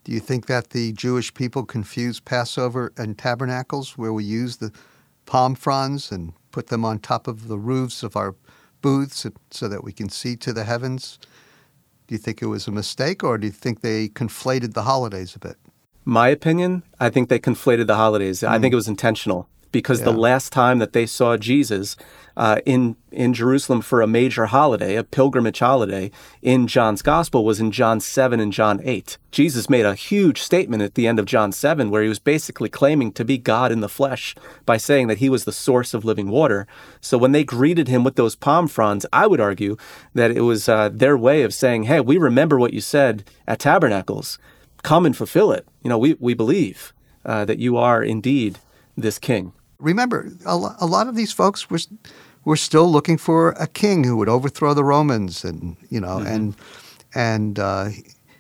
Do 0.05 0.13
you 0.13 0.21
think 0.21 0.47
that 0.47 0.71
the 0.71 0.93
Jewish 0.93 1.33
people 1.35 1.65
confused 1.65 2.25
Passover 2.25 2.93
and 2.97 3.17
tabernacles, 3.17 3.99
where 3.99 4.13
we 4.13 4.25
use 4.25 4.57
the 4.57 4.73
palm 5.27 5.55
fronds 5.55 6.11
and 6.11 6.33
put 6.51 6.69
them 6.69 6.85
on 6.85 6.99
top 6.99 7.29
of 7.29 7.49
the 7.49 7.59
roofs 7.59 8.03
of 8.03 8.17
our 8.17 8.35
booths 8.83 9.27
so 9.51 9.69
that 9.69 9.83
we 9.83 9.93
can 9.93 10.09
see 10.09 10.37
to 10.37 10.53
the 10.53 10.65
heavens? 10.65 11.19
Do 12.07 12.15
you 12.15 12.19
think 12.19 12.43
it 12.43 12.47
was 12.47 12.69
a 12.69 12.73
mistake, 12.73 13.25
or 13.25 13.39
do 13.39 13.47
you 13.47 13.53
think 13.53 13.81
they 13.81 14.09
conflated 14.09 14.75
the 14.75 14.83
holidays 14.83 15.35
a 15.35 15.39
bit? 15.39 15.57
My 16.05 16.29
opinion, 16.29 16.83
I 17.01 17.09
think 17.09 17.29
they 17.29 17.39
conflated 17.39 17.87
the 17.87 17.97
holidays. 17.97 18.41
Mm. 18.41 18.49
I 18.49 18.59
think 18.59 18.73
it 18.73 18.77
was 18.77 18.89
intentional 18.89 19.49
because 19.73 20.01
yeah. 20.01 20.07
the 20.07 20.13
last 20.13 20.53
time 20.53 20.79
that 20.79 20.93
they 20.93 21.07
saw 21.07 21.37
Jesus 21.37 21.97
uh, 22.37 22.61
in 22.65 22.97
in 23.11 23.35
Jerusalem 23.35 23.83
for 23.83 24.01
a 24.01 24.07
major 24.07 24.47
holiday, 24.47 24.97
a 24.97 25.05
pilgrimage 25.05 25.59
holiday, 25.59 26.11
in 26.41 26.67
John's 26.67 27.03
Gospel 27.03 27.45
was 27.45 27.61
in 27.61 27.71
John 27.71 28.01
seven 28.01 28.41
and 28.41 28.53
John 28.53 28.81
eight. 28.85 29.19
Jesus 29.31 29.69
made 29.69 29.85
a 29.85 29.95
huge 29.95 30.41
statement 30.41 30.83
at 30.83 30.95
the 30.95 31.07
end 31.07 31.19
of 31.19 31.27
John 31.27 31.53
seven 31.53 31.91
where 31.91 32.03
he 32.03 32.09
was 32.09 32.19
basically 32.19 32.69
claiming 32.69 33.13
to 33.13 33.25
be 33.25 33.37
God 33.37 33.71
in 33.71 33.81
the 33.81 33.89
flesh 33.89 34.35
by 34.65 34.77
saying 34.77 35.09
that 35.09 35.19
he 35.19 35.29
was 35.29 35.45
the 35.45 35.53
source 35.53 35.93
of 35.93 36.05
living 36.05 36.29
water. 36.29 36.67
So 37.01 37.19
when 37.19 37.33
they 37.33 37.45
greeted 37.45 37.89
him 37.89 38.05
with 38.05 38.17
those 38.17 38.35
palm 38.35 38.67
fronds, 38.67 39.05
I 39.13 39.27
would 39.27 39.41
argue 39.41 39.77
that 40.15 40.31
it 40.31 40.43
was 40.43 40.69
uh, 40.69 40.89
their 40.89 41.17
way 41.17 41.43
of 41.43 41.53
saying, 41.53 41.85
"Hey, 41.85 42.01
we 42.01 42.17
remember 42.17 42.59
what 42.59 42.73
you 42.73 42.81
said 42.81 43.25
at 43.47 43.59
Tabernacles. 43.59 44.39
Come 44.83 45.07
and 45.07 45.17
fulfill 45.17 45.53
it. 45.53 45.67
You 45.83 45.91
know, 45.91 45.99
we 45.99 46.17
we 46.19 46.35
believe 46.35 46.95
uh, 47.27 47.45
that 47.45 47.59
you 47.59 47.77
are 47.77 48.03
indeed 48.03 48.59
this 48.97 49.19
King." 49.19 49.53
Remember, 49.83 50.33
a, 50.47 50.57
a 50.81 50.87
lot 50.87 51.09
of 51.09 51.17
these 51.17 51.33
folks 51.33 51.69
were 51.69 51.81
were 52.45 52.57
still 52.57 52.91
looking 52.91 53.19
for 53.19 53.51
a 53.51 53.67
king 53.67 54.05
who 54.05 54.17
would 54.17 54.29
overthrow 54.29 54.75
the 54.75 54.85
Romans, 54.85 55.45
and 55.45 55.77
you 55.91 56.01
know, 56.01 56.19
mm-hmm. 56.19 56.27
and 56.27 56.57
and 57.15 57.59
uh, 57.59 57.89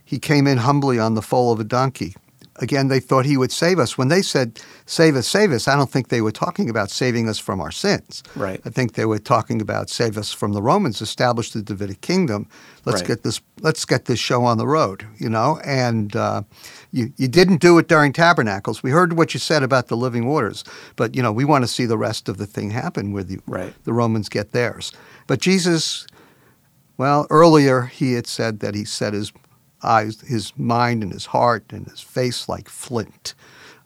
he 0.04 0.18
came 0.18 0.46
in 0.46 0.58
humbly 0.58 0.98
on 0.98 1.14
the 1.14 1.22
foal 1.22 1.52
of 1.52 1.60
a 1.60 1.64
donkey. 1.64 2.14
Again, 2.56 2.88
they 2.88 3.00
thought 3.00 3.24
he 3.24 3.38
would 3.38 3.50
save 3.50 3.78
us. 3.78 3.96
When 3.96 4.08
they 4.08 4.20
said, 4.20 4.60
save 4.84 5.16
us, 5.16 5.26
save 5.26 5.52
us, 5.52 5.66
I 5.66 5.74
don't 5.74 5.90
think 5.90 6.08
they 6.08 6.20
were 6.20 6.30
talking 6.32 6.68
about 6.68 6.90
saving 6.90 7.26
us 7.26 7.38
from 7.38 7.60
our 7.62 7.70
sins. 7.70 8.22
Right. 8.36 8.60
I 8.66 8.68
think 8.68 8.92
they 8.92 9.06
were 9.06 9.18
talking 9.18 9.62
about 9.62 9.88
save 9.88 10.18
us 10.18 10.32
from 10.32 10.52
the 10.52 10.60
Romans, 10.60 11.00
establish 11.00 11.52
the 11.52 11.62
Davidic 11.62 12.02
kingdom. 12.02 12.46
Let's 12.84 13.00
Right. 13.00 13.08
get 13.08 13.22
this 13.22 13.40
let's 13.62 13.84
get 13.84 14.04
this 14.04 14.18
show 14.18 14.44
on 14.44 14.58
the 14.58 14.66
road, 14.66 15.06
you 15.18 15.30
know? 15.30 15.60
And 15.64 16.14
uh, 16.14 16.42
you, 16.90 17.12
you 17.16 17.28
didn't 17.28 17.60
do 17.60 17.78
it 17.78 17.88
during 17.88 18.12
tabernacles. 18.12 18.82
We 18.82 18.90
heard 18.90 19.14
what 19.14 19.32
you 19.34 19.40
said 19.40 19.62
about 19.62 19.86
the 19.88 19.96
living 19.96 20.26
waters, 20.26 20.62
but 20.96 21.14
you 21.16 21.22
know, 21.22 21.32
we 21.32 21.44
want 21.44 21.62
to 21.64 21.68
see 21.68 21.86
the 21.86 21.96
rest 21.98 22.28
of 22.28 22.36
the 22.36 22.46
thing 22.46 22.70
happen 22.70 23.12
where 23.12 23.24
the, 23.24 23.38
Right. 23.46 23.72
the 23.84 23.92
Romans 23.92 24.28
get 24.28 24.52
theirs. 24.52 24.92
But 25.26 25.40
Jesus 25.40 26.06
well, 26.98 27.26
earlier 27.30 27.82
he 27.82 28.12
had 28.12 28.26
said 28.26 28.60
that 28.60 28.74
he 28.74 28.84
set 28.84 29.12
his 29.14 29.32
eyes, 29.82 30.20
his 30.22 30.56
mind 30.56 31.02
and 31.02 31.12
his 31.12 31.26
heart 31.26 31.64
and 31.70 31.86
his 31.86 32.00
face 32.00 32.48
like 32.48 32.68
flint 32.68 33.34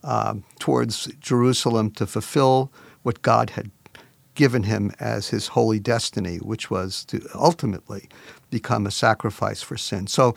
um, 0.04 0.44
towards 0.58 1.06
Jerusalem 1.20 1.90
to 1.92 2.06
fulfill 2.06 2.72
what 3.02 3.22
God 3.22 3.50
had 3.50 3.70
given 4.34 4.64
him 4.64 4.92
as 5.00 5.28
his 5.28 5.48
holy 5.48 5.80
destiny, 5.80 6.36
which 6.36 6.70
was 6.70 7.04
to 7.06 7.26
ultimately 7.34 8.08
become 8.50 8.86
a 8.86 8.90
sacrifice 8.90 9.62
for 9.62 9.76
sin. 9.76 10.06
So 10.06 10.34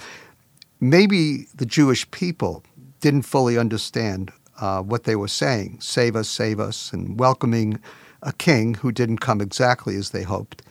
maybe 0.79 1.47
the 1.53 1.65
Jewish 1.65 2.09
people 2.11 2.63
didn't 3.01 3.23
fully 3.23 3.57
understand 3.57 4.31
uh, 4.59 4.81
what 4.81 5.03
they 5.03 5.15
were 5.15 5.27
saying 5.27 5.79
save 5.81 6.15
us, 6.15 6.27
save 6.27 6.59
us, 6.59 6.91
and 6.91 7.19
welcoming 7.19 7.79
a 8.21 8.33
king 8.33 8.73
who 8.75 8.91
didn't 8.91 9.19
come 9.19 9.39
exactly 9.41 9.95
as 9.95 10.09
they 10.09 10.23
hoped. 10.23 10.61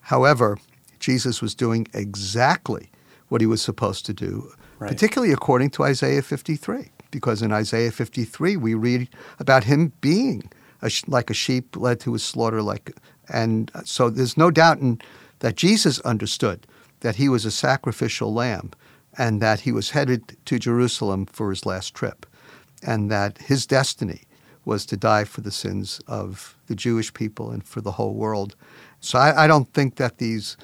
However, 0.00 0.58
Jesus 0.98 1.40
was 1.40 1.54
doing 1.54 1.86
exactly 1.94 2.90
what 3.30 3.40
he 3.40 3.46
was 3.46 3.62
supposed 3.62 4.04
to 4.06 4.12
do, 4.12 4.52
Right. 4.78 4.90
particularly 4.90 5.32
according 5.32 5.70
to 5.70 5.82
Isaiah 5.84 6.22
53, 6.22 6.90
because 7.10 7.42
in 7.42 7.52
Isaiah 7.52 7.90
53 7.90 8.56
we 8.56 8.74
read 8.74 9.08
about 9.38 9.64
him 9.64 9.92
being 10.00 10.50
a, 10.82 10.88
sh- 10.90 11.04
like 11.06 11.30
a 11.30 11.34
sheep 11.34 11.76
led 11.76 12.00
to 12.00 12.12
his 12.12 12.22
slaughter, 12.22 12.62
like, 12.62 12.92
and 13.28 13.70
so 13.84 14.10
there's 14.10 14.36
no 14.36 14.50
doubt 14.50 14.78
in, 14.80 15.00
that 15.40 15.56
Jesus 15.56 16.00
understood 16.00 16.66
that 17.00 17.16
he 17.16 17.28
was 17.28 17.44
a 17.44 17.50
sacrificial 17.50 18.32
lamb 18.32 18.70
and 19.18 19.40
that 19.42 19.60
he 19.60 19.72
was 19.72 19.90
headed 19.90 20.36
to 20.46 20.58
Jerusalem 20.58 21.26
for 21.26 21.50
his 21.50 21.66
last 21.66 21.94
trip, 21.94 22.26
and 22.82 23.10
that 23.10 23.38
his 23.38 23.66
destiny 23.66 24.22
was 24.64 24.86
to 24.86 24.96
die 24.96 25.24
for 25.24 25.40
the 25.42 25.50
sins 25.50 26.00
of 26.06 26.56
the 26.68 26.74
Jewish 26.74 27.12
people 27.12 27.50
and 27.50 27.64
for 27.64 27.80
the 27.80 27.92
whole 27.92 28.14
world. 28.14 28.54
So 29.00 29.18
I, 29.18 29.44
I 29.44 29.46
don't 29.46 29.72
think 29.72 29.96
that 29.96 30.18
these 30.18 30.56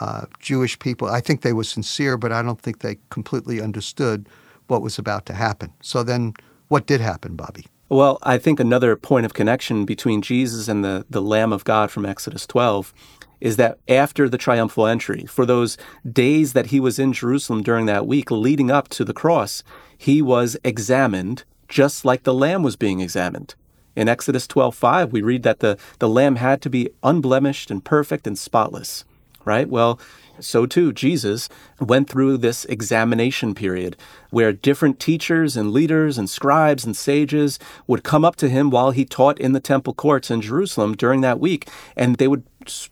uh, 0.00 0.26
Jewish 0.40 0.78
people, 0.78 1.08
I 1.08 1.20
think 1.20 1.42
they 1.42 1.52
were 1.52 1.64
sincere, 1.64 2.16
but 2.16 2.32
I 2.32 2.42
don't 2.42 2.60
think 2.60 2.80
they 2.80 2.98
completely 3.10 3.60
understood 3.60 4.28
what 4.66 4.82
was 4.82 4.98
about 4.98 5.26
to 5.26 5.34
happen. 5.34 5.72
So 5.82 6.02
then, 6.02 6.34
what 6.68 6.86
did 6.86 7.00
happen, 7.00 7.36
Bobby? 7.36 7.66
Well, 7.88 8.18
I 8.22 8.38
think 8.38 8.58
another 8.58 8.96
point 8.96 9.26
of 9.26 9.34
connection 9.34 9.84
between 9.84 10.22
Jesus 10.22 10.66
and 10.66 10.82
the, 10.82 11.04
the 11.10 11.20
Lamb 11.20 11.52
of 11.52 11.64
God 11.64 11.90
from 11.90 12.06
Exodus 12.06 12.46
12 12.46 12.94
is 13.42 13.56
that 13.56 13.78
after 13.88 14.28
the 14.28 14.38
triumphal 14.38 14.86
entry, 14.86 15.26
for 15.26 15.44
those 15.44 15.76
days 16.10 16.52
that 16.52 16.66
he 16.66 16.80
was 16.80 16.98
in 16.98 17.12
Jerusalem 17.12 17.62
during 17.62 17.86
that 17.86 18.06
week 18.06 18.30
leading 18.30 18.70
up 18.70 18.88
to 18.90 19.04
the 19.04 19.12
cross, 19.12 19.62
he 19.98 20.22
was 20.22 20.56
examined 20.64 21.44
just 21.68 22.04
like 22.04 22.22
the 22.22 22.32
lamb 22.32 22.62
was 22.62 22.76
being 22.76 23.00
examined. 23.00 23.54
In 23.94 24.08
Exodus 24.08 24.46
12:5, 24.46 25.10
we 25.10 25.20
read 25.20 25.42
that 25.42 25.58
the, 25.60 25.76
the 25.98 26.08
lamb 26.08 26.36
had 26.36 26.62
to 26.62 26.70
be 26.70 26.88
unblemished 27.02 27.70
and 27.70 27.84
perfect 27.84 28.26
and 28.26 28.38
spotless, 28.38 29.04
right? 29.44 29.68
Well, 29.68 29.98
so 30.40 30.66
too 30.66 30.92
Jesus 30.92 31.48
went 31.80 32.08
through 32.08 32.38
this 32.38 32.64
examination 32.66 33.54
period 33.54 33.96
where 34.30 34.52
different 34.52 34.98
teachers 34.98 35.56
and 35.56 35.72
leaders 35.72 36.18
and 36.18 36.28
scribes 36.28 36.84
and 36.84 36.96
sages 36.96 37.58
would 37.86 38.02
come 38.02 38.24
up 38.24 38.36
to 38.36 38.48
him 38.48 38.70
while 38.70 38.90
he 38.90 39.04
taught 39.04 39.38
in 39.38 39.52
the 39.52 39.60
temple 39.60 39.94
courts 39.94 40.30
in 40.30 40.40
Jerusalem 40.40 40.94
during 40.94 41.20
that 41.20 41.40
week 41.40 41.68
and 41.96 42.16
they 42.16 42.28
would 42.28 42.44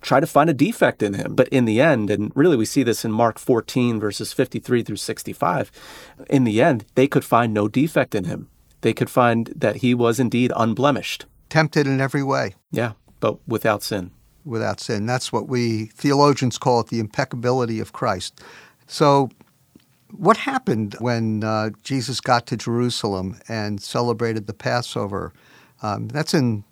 try 0.02 0.20
to 0.20 0.26
find 0.26 0.50
a 0.50 0.54
defect 0.54 1.02
in 1.02 1.14
him. 1.14 1.34
But 1.34 1.48
in 1.48 1.64
the 1.64 1.80
end, 1.80 2.10
and 2.10 2.32
really 2.34 2.56
we 2.56 2.64
see 2.64 2.82
this 2.82 3.04
in 3.04 3.12
Mark 3.12 3.38
14 3.38 4.00
verses 4.00 4.32
53 4.32 4.82
through 4.82 4.96
65, 4.96 5.70
in 6.28 6.44
the 6.44 6.60
end 6.60 6.84
they 6.94 7.06
could 7.06 7.24
find 7.24 7.54
no 7.54 7.68
defect 7.68 8.14
in 8.14 8.24
him. 8.24 8.48
They 8.82 8.92
could 8.92 9.10
find 9.10 9.52
that 9.54 9.76
he 9.76 9.94
was 9.94 10.18
indeed 10.18 10.52
unblemished. 10.56 11.26
Tempted 11.48 11.86
in 11.86 12.00
every 12.00 12.22
way 12.22 12.54
Yeah, 12.70 12.92
but 13.18 13.38
without 13.46 13.82
sin. 13.82 14.12
Without 14.44 14.80
sin. 14.80 15.06
That's 15.06 15.32
what 15.32 15.48
we 15.48 15.86
theologians 15.86 16.58
call 16.58 16.80
it 16.80 16.88
the 16.88 17.00
impeccability 17.00 17.80
of 17.80 17.92
Christ. 17.92 18.40
So, 18.86 19.30
what 20.12 20.38
happened 20.38 20.96
when 20.98 21.44
uh, 21.44 21.70
Jesus 21.84 22.20
got 22.20 22.46
to 22.46 22.56
Jerusalem 22.56 23.38
and 23.48 23.80
celebrated 23.80 24.46
the 24.46 24.54
Passover? 24.54 25.32
Um, 25.82 26.08
that's 26.08 26.34
in 26.34 26.64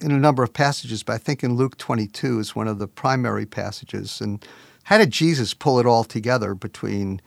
in 0.00 0.10
a 0.10 0.18
number 0.18 0.42
of 0.42 0.52
passages, 0.52 1.02
but 1.02 1.14
I 1.14 1.18
think 1.18 1.44
in 1.44 1.54
Luke 1.54 1.78
22 1.78 2.40
is 2.40 2.56
one 2.56 2.68
of 2.68 2.78
the 2.78 2.88
primary 2.88 3.46
passages. 3.46 4.20
And 4.20 4.44
how 4.84 4.98
did 4.98 5.10
Jesus 5.10 5.54
pull 5.54 5.78
it 5.78 5.86
all 5.86 6.04
together 6.04 6.54
between 6.54 7.20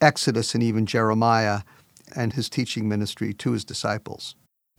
Exodus 0.00 0.54
and 0.54 0.62
even 0.62 0.84
Jeremiah 0.84 1.60
and 2.14 2.34
his 2.34 2.48
teaching 2.48 2.88
ministry 2.88 3.32
to 3.34 3.52
his 3.52 3.64
disciples? 3.64 4.34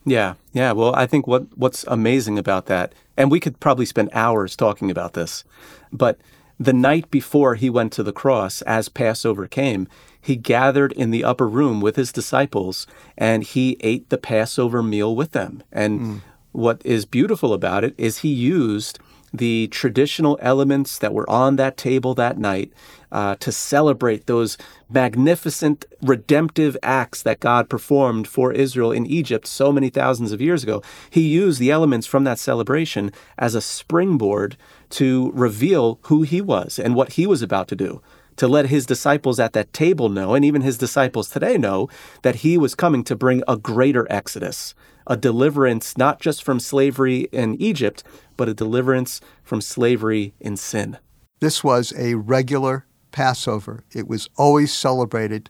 Yeah, 0.05 0.35
yeah. 0.53 0.71
Well, 0.71 0.95
I 0.95 1.07
think 1.07 1.27
what 1.27 1.45
what's 1.57 1.83
amazing 1.87 2.37
about 2.37 2.67
that, 2.67 2.93
and 3.17 3.31
we 3.31 3.39
could 3.39 3.59
probably 3.59 3.85
spend 3.85 4.09
hours 4.13 4.55
talking 4.55 4.91
about 4.91 5.13
this, 5.13 5.43
but 5.91 6.19
the 6.59 6.73
night 6.73 7.11
before 7.11 7.55
he 7.55 7.69
went 7.69 7.91
to 7.93 8.03
the 8.03 8.13
cross, 8.13 8.61
as 8.63 8.87
Passover 8.87 9.47
came, 9.47 9.87
he 10.21 10.35
gathered 10.35 10.91
in 10.93 11.11
the 11.11 11.23
upper 11.23 11.47
room 11.47 11.81
with 11.81 11.95
his 11.95 12.11
disciples 12.11 12.87
and 13.17 13.43
he 13.43 13.77
ate 13.81 14.09
the 14.09 14.17
Passover 14.17 14.81
meal 14.81 15.15
with 15.15 15.31
them. 15.31 15.63
And 15.71 15.99
mm. 15.99 16.21
what 16.51 16.81
is 16.85 17.05
beautiful 17.05 17.53
about 17.53 17.83
it 17.83 17.93
is 17.97 18.19
he 18.19 18.29
used 18.29 18.99
the 19.37 19.67
traditional 19.67 20.37
elements 20.41 20.97
that 20.99 21.13
were 21.13 21.29
on 21.29 21.55
that 21.55 21.77
table 21.77 22.13
that 22.15 22.37
night 22.37 22.71
uh, 23.11 23.35
to 23.35 23.51
celebrate 23.51 24.25
those 24.25 24.57
magnificent 24.89 25.85
redemptive 26.01 26.75
acts 26.83 27.23
that 27.23 27.39
God 27.39 27.69
performed 27.69 28.27
for 28.27 28.51
Israel 28.51 28.91
in 28.91 29.05
Egypt 29.05 29.47
so 29.47 29.71
many 29.71 29.89
thousands 29.89 30.31
of 30.31 30.41
years 30.41 30.63
ago. 30.63 30.81
He 31.09 31.21
used 31.21 31.59
the 31.59 31.71
elements 31.71 32.07
from 32.07 32.23
that 32.25 32.39
celebration 32.39 33.11
as 33.37 33.55
a 33.55 33.61
springboard 33.61 34.57
to 34.91 35.31
reveal 35.33 35.99
who 36.03 36.23
he 36.23 36.41
was 36.41 36.77
and 36.77 36.93
what 36.93 37.13
he 37.13 37.25
was 37.25 37.41
about 37.41 37.67
to 37.69 37.75
do. 37.75 38.01
To 38.37 38.49
let 38.49 38.65
his 38.65 38.85
disciples 38.85 39.39
at 39.39 39.53
that 39.53 39.71
table 39.71 40.09
know, 40.09 40.33
and 40.33 40.43
even 40.43 40.61
his 40.61 40.77
disciples 40.77 41.29
today 41.29 41.57
know, 41.57 41.87
that 42.21 42.37
he 42.37 42.57
was 42.57 42.75
coming 42.75 43.05
to 43.05 43.15
bring 43.15 43.43
a 43.47 43.55
greater 43.55 44.05
exodus, 44.09 44.75
a 45.07 45.17
deliverance 45.17 45.97
not 45.97 46.19
just 46.19 46.43
from 46.43 46.59
slavery 46.59 47.27
in 47.31 47.59
Egypt, 47.61 48.03
but 48.37 48.49
a 48.49 48.53
deliverance 48.53 49.21
from 49.43 49.61
slavery 49.61 50.33
in 50.39 50.57
sin. 50.57 50.97
This 51.39 51.63
was 51.63 51.93
a 51.97 52.15
regular 52.15 52.85
Passover. 53.11 53.83
It 53.93 54.07
was 54.07 54.29
always 54.37 54.73
celebrated 54.73 55.49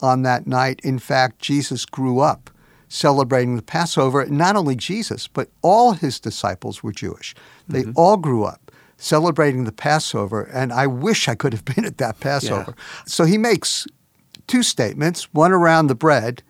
on 0.00 0.22
that 0.22 0.46
night. 0.46 0.80
In 0.82 0.98
fact, 0.98 1.38
Jesus 1.38 1.84
grew 1.84 2.20
up 2.20 2.50
celebrating 2.88 3.56
the 3.56 3.62
Passover. 3.62 4.26
Not 4.26 4.56
only 4.56 4.76
Jesus, 4.76 5.28
but 5.28 5.48
all 5.62 5.92
his 5.92 6.20
disciples 6.20 6.82
were 6.82 6.92
Jewish. 6.92 7.34
They 7.68 7.82
mm-hmm. 7.82 7.92
all 7.96 8.16
grew 8.16 8.44
up 8.44 8.70
celebrating 8.96 9.64
the 9.64 9.72
Passover, 9.72 10.44
and 10.44 10.72
I 10.72 10.86
wish 10.86 11.28
I 11.28 11.34
could 11.34 11.52
have 11.52 11.64
been 11.74 11.84
at 11.84 11.98
that 11.98 12.20
Passover. 12.20 12.74
So 13.06 13.24
he 13.24 13.38
makes 13.38 13.86
two 14.46 14.62
statements 14.62 15.32
one 15.32 15.52
around 15.52 15.88
the 15.88 15.94
bread 15.94 16.42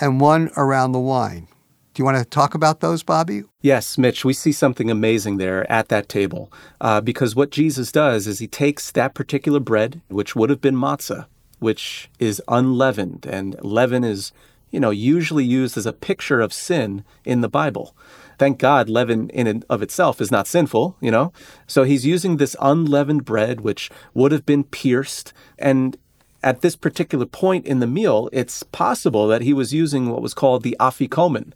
and 0.00 0.20
one 0.20 0.50
around 0.56 0.92
the 0.92 1.00
wine. 1.00 1.48
Do 1.94 2.00
you 2.00 2.04
want 2.04 2.18
to 2.18 2.24
talk 2.24 2.56
about 2.56 2.80
those, 2.80 3.04
Bobby? 3.04 3.44
Yes, 3.60 3.96
Mitch, 3.96 4.24
we 4.24 4.32
see 4.32 4.50
something 4.50 4.90
amazing 4.90 5.36
there 5.36 5.70
at 5.70 5.90
that 5.90 6.08
table 6.08 6.52
uh, 6.80 7.00
because 7.00 7.36
what 7.36 7.52
Jesus 7.52 7.92
does 7.92 8.26
is 8.26 8.40
he 8.40 8.48
takes 8.48 8.90
that 8.90 9.14
particular 9.14 9.60
bread, 9.60 10.02
which 10.08 10.34
would 10.34 10.50
have 10.50 10.60
been 10.60 10.74
matzah, 10.74 11.26
which 11.60 12.10
is 12.18 12.42
unleavened, 12.48 13.26
and 13.26 13.56
leaven 13.62 14.02
is, 14.02 14.32
you 14.72 14.80
know, 14.80 14.90
usually 14.90 15.44
used 15.44 15.76
as 15.76 15.86
a 15.86 15.92
picture 15.92 16.40
of 16.40 16.52
sin 16.52 17.04
in 17.24 17.42
the 17.42 17.48
Bible. 17.48 17.96
Thank 18.40 18.58
God, 18.58 18.88
leaven 18.88 19.30
in 19.30 19.46
and 19.46 19.64
of 19.70 19.80
itself 19.80 20.20
is 20.20 20.32
not 20.32 20.48
sinful, 20.48 20.96
you 21.00 21.12
know. 21.12 21.32
So 21.68 21.84
he's 21.84 22.04
using 22.04 22.38
this 22.38 22.56
unleavened 22.60 23.24
bread, 23.24 23.60
which 23.60 23.88
would 24.14 24.32
have 24.32 24.44
been 24.44 24.64
pierced, 24.64 25.32
and 25.60 25.96
at 26.42 26.60
this 26.60 26.74
particular 26.74 27.24
point 27.24 27.66
in 27.66 27.78
the 27.78 27.86
meal, 27.86 28.28
it's 28.32 28.64
possible 28.64 29.28
that 29.28 29.42
he 29.42 29.52
was 29.52 29.72
using 29.72 30.10
what 30.10 30.20
was 30.20 30.34
called 30.34 30.64
the 30.64 30.76
afikomen, 30.80 31.52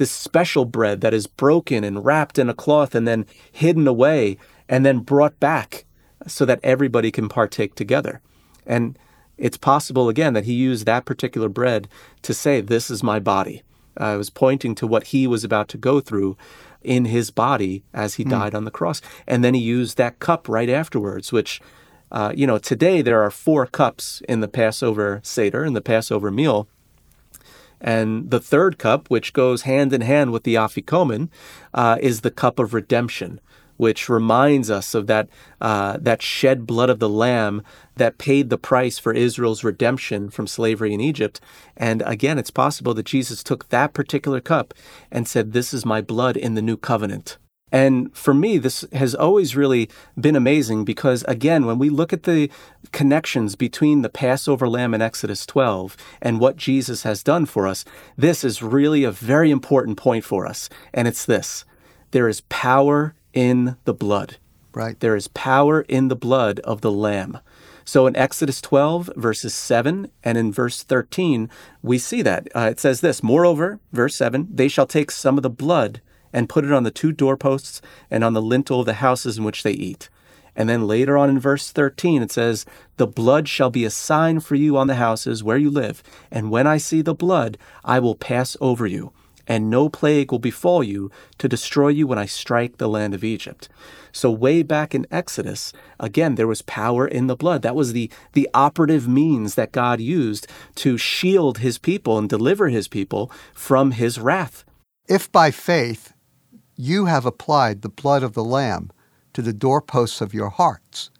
this 0.00 0.10
special 0.10 0.64
bread 0.64 1.02
that 1.02 1.12
is 1.12 1.26
broken 1.26 1.84
and 1.84 2.06
wrapped 2.06 2.38
in 2.38 2.48
a 2.48 2.54
cloth 2.54 2.94
and 2.94 3.06
then 3.06 3.26
hidden 3.52 3.86
away 3.86 4.38
and 4.66 4.84
then 4.84 5.00
brought 5.00 5.38
back 5.38 5.84
so 6.26 6.46
that 6.46 6.58
everybody 6.62 7.10
can 7.10 7.28
partake 7.28 7.74
together. 7.74 8.22
And 8.64 8.98
it's 9.36 9.58
possible, 9.58 10.08
again, 10.08 10.32
that 10.32 10.46
he 10.46 10.54
used 10.54 10.86
that 10.86 11.04
particular 11.04 11.50
bread 11.50 11.86
to 12.22 12.32
say, 12.32 12.62
This 12.62 12.90
is 12.90 13.02
my 13.02 13.18
body. 13.18 13.62
Uh, 14.00 14.14
it 14.14 14.16
was 14.16 14.30
pointing 14.30 14.74
to 14.76 14.86
what 14.86 15.08
he 15.08 15.26
was 15.26 15.44
about 15.44 15.68
to 15.68 15.76
go 15.76 16.00
through 16.00 16.34
in 16.80 17.04
his 17.04 17.30
body 17.30 17.84
as 17.92 18.14
he 18.14 18.24
died 18.24 18.54
on 18.54 18.64
the 18.64 18.70
cross. 18.70 19.02
And 19.26 19.44
then 19.44 19.52
he 19.52 19.60
used 19.60 19.98
that 19.98 20.18
cup 20.18 20.48
right 20.48 20.70
afterwards, 20.70 21.30
which 21.30 21.60
uh, 22.10 22.32
you 22.34 22.46
know, 22.46 22.56
today 22.56 23.02
there 23.02 23.22
are 23.22 23.30
four 23.30 23.66
cups 23.66 24.22
in 24.26 24.40
the 24.40 24.48
Passover 24.48 25.20
Seder, 25.22 25.62
in 25.62 25.74
the 25.74 25.82
Passover 25.82 26.30
meal. 26.30 26.68
And 27.80 28.30
the 28.30 28.40
third 28.40 28.78
cup, 28.78 29.08
which 29.08 29.32
goes 29.32 29.62
hand 29.62 29.92
in 29.92 30.02
hand 30.02 30.32
with 30.32 30.44
the 30.44 30.56
Afikomen, 30.56 31.28
uh, 31.72 31.96
is 32.00 32.20
the 32.20 32.30
cup 32.30 32.58
of 32.58 32.74
redemption, 32.74 33.40
which 33.76 34.08
reminds 34.08 34.70
us 34.70 34.94
of 34.94 35.06
that 35.06 35.28
uh, 35.60 35.96
that 36.00 36.20
shed 36.20 36.66
blood 36.66 36.90
of 36.90 36.98
the 36.98 37.08
Lamb 37.08 37.62
that 37.96 38.18
paid 38.18 38.50
the 38.50 38.58
price 38.58 38.98
for 38.98 39.14
Israel's 39.14 39.64
redemption 39.64 40.28
from 40.28 40.46
slavery 40.46 40.92
in 40.92 41.00
Egypt. 41.00 41.40
And 41.76 42.02
again, 42.04 42.38
it's 42.38 42.50
possible 42.50 42.92
that 42.94 43.06
Jesus 43.06 43.42
took 43.42 43.68
that 43.70 43.94
particular 43.94 44.40
cup 44.40 44.74
and 45.10 45.26
said, 45.26 45.52
"This 45.52 45.72
is 45.72 45.86
my 45.86 46.02
blood 46.02 46.36
in 46.36 46.54
the 46.54 46.62
new 46.62 46.76
covenant." 46.76 47.38
And 47.72 48.14
for 48.16 48.34
me, 48.34 48.58
this 48.58 48.84
has 48.92 49.14
always 49.14 49.54
really 49.54 49.88
been 50.18 50.36
amazing 50.36 50.84
because, 50.84 51.22
again, 51.28 51.66
when 51.66 51.78
we 51.78 51.88
look 51.88 52.12
at 52.12 52.24
the 52.24 52.50
connections 52.92 53.54
between 53.54 54.02
the 54.02 54.08
Passover 54.08 54.68
lamb 54.68 54.94
in 54.94 55.02
Exodus 55.02 55.46
12 55.46 55.96
and 56.20 56.40
what 56.40 56.56
Jesus 56.56 57.04
has 57.04 57.22
done 57.22 57.46
for 57.46 57.66
us, 57.66 57.84
this 58.16 58.42
is 58.42 58.62
really 58.62 59.04
a 59.04 59.12
very 59.12 59.50
important 59.50 59.96
point 59.96 60.24
for 60.24 60.46
us. 60.46 60.68
And 60.92 61.06
it's 61.06 61.24
this 61.24 61.64
there 62.10 62.28
is 62.28 62.42
power 62.42 63.14
in 63.32 63.76
the 63.84 63.94
blood. 63.94 64.36
Right. 64.72 64.98
There 65.00 65.16
is 65.16 65.28
power 65.28 65.82
in 65.82 66.08
the 66.08 66.16
blood 66.16 66.60
of 66.60 66.80
the 66.80 66.92
lamb. 66.92 67.38
So 67.84 68.06
in 68.06 68.14
Exodus 68.14 68.60
12, 68.60 69.10
verses 69.16 69.52
7 69.52 70.10
and 70.22 70.38
in 70.38 70.52
verse 70.52 70.84
13, 70.84 71.50
we 71.82 71.98
see 71.98 72.22
that. 72.22 72.46
Uh, 72.54 72.68
it 72.70 72.78
says 72.78 73.00
this 73.00 73.20
Moreover, 73.20 73.80
verse 73.92 74.14
7, 74.14 74.48
they 74.48 74.68
shall 74.68 74.86
take 74.86 75.10
some 75.10 75.36
of 75.36 75.42
the 75.42 75.50
blood 75.50 76.00
and 76.32 76.48
put 76.48 76.64
it 76.64 76.72
on 76.72 76.82
the 76.82 76.90
two 76.90 77.12
doorposts 77.12 77.80
and 78.10 78.22
on 78.24 78.32
the 78.32 78.42
lintel 78.42 78.80
of 78.80 78.86
the 78.86 78.94
houses 78.94 79.38
in 79.38 79.44
which 79.44 79.62
they 79.62 79.72
eat. 79.72 80.08
And 80.56 80.68
then 80.68 80.86
later 80.86 81.16
on 81.16 81.30
in 81.30 81.38
verse 81.38 81.70
13, 81.70 82.22
it 82.22 82.32
says, 82.32 82.66
The 82.96 83.06
blood 83.06 83.48
shall 83.48 83.70
be 83.70 83.84
a 83.84 83.90
sign 83.90 84.40
for 84.40 84.56
you 84.56 84.76
on 84.76 84.88
the 84.88 84.96
houses 84.96 85.44
where 85.44 85.56
you 85.56 85.70
live. 85.70 86.02
And 86.30 86.50
when 86.50 86.66
I 86.66 86.76
see 86.76 87.02
the 87.02 87.14
blood, 87.14 87.56
I 87.84 87.98
will 88.00 88.14
pass 88.14 88.56
over 88.60 88.86
you, 88.86 89.12
and 89.46 89.70
no 89.70 89.88
plague 89.88 90.30
will 90.30 90.38
befall 90.38 90.82
you 90.82 91.10
to 91.38 91.48
destroy 91.48 91.88
you 91.88 92.06
when 92.06 92.18
I 92.18 92.26
strike 92.26 92.76
the 92.76 92.88
land 92.88 93.14
of 93.14 93.24
Egypt. 93.24 93.68
So, 94.12 94.30
way 94.30 94.62
back 94.62 94.94
in 94.94 95.06
Exodus, 95.10 95.72
again, 96.00 96.34
there 96.34 96.48
was 96.48 96.62
power 96.62 97.06
in 97.06 97.28
the 97.28 97.36
blood. 97.36 97.62
That 97.62 97.76
was 97.76 97.92
the, 97.92 98.10
the 98.32 98.48
operative 98.52 99.06
means 99.06 99.54
that 99.54 99.72
God 99.72 100.00
used 100.00 100.48
to 100.76 100.98
shield 100.98 101.58
his 101.58 101.78
people 101.78 102.18
and 102.18 102.28
deliver 102.28 102.68
his 102.68 102.88
people 102.88 103.30
from 103.54 103.92
his 103.92 104.18
wrath. 104.18 104.64
If 105.08 105.30
by 105.30 105.52
faith 105.52 106.12
you 106.80 107.04
have 107.04 107.26
applied 107.26 107.82
the 107.82 107.88
blood 107.88 108.22
of 108.22 108.32
the 108.32 108.44
Lamb 108.44 108.90
to 109.34 109.42
the 109.42 109.52
doorposts 109.52 110.20
of 110.20 110.32
your 110.32 110.48
hearts, 110.48 111.10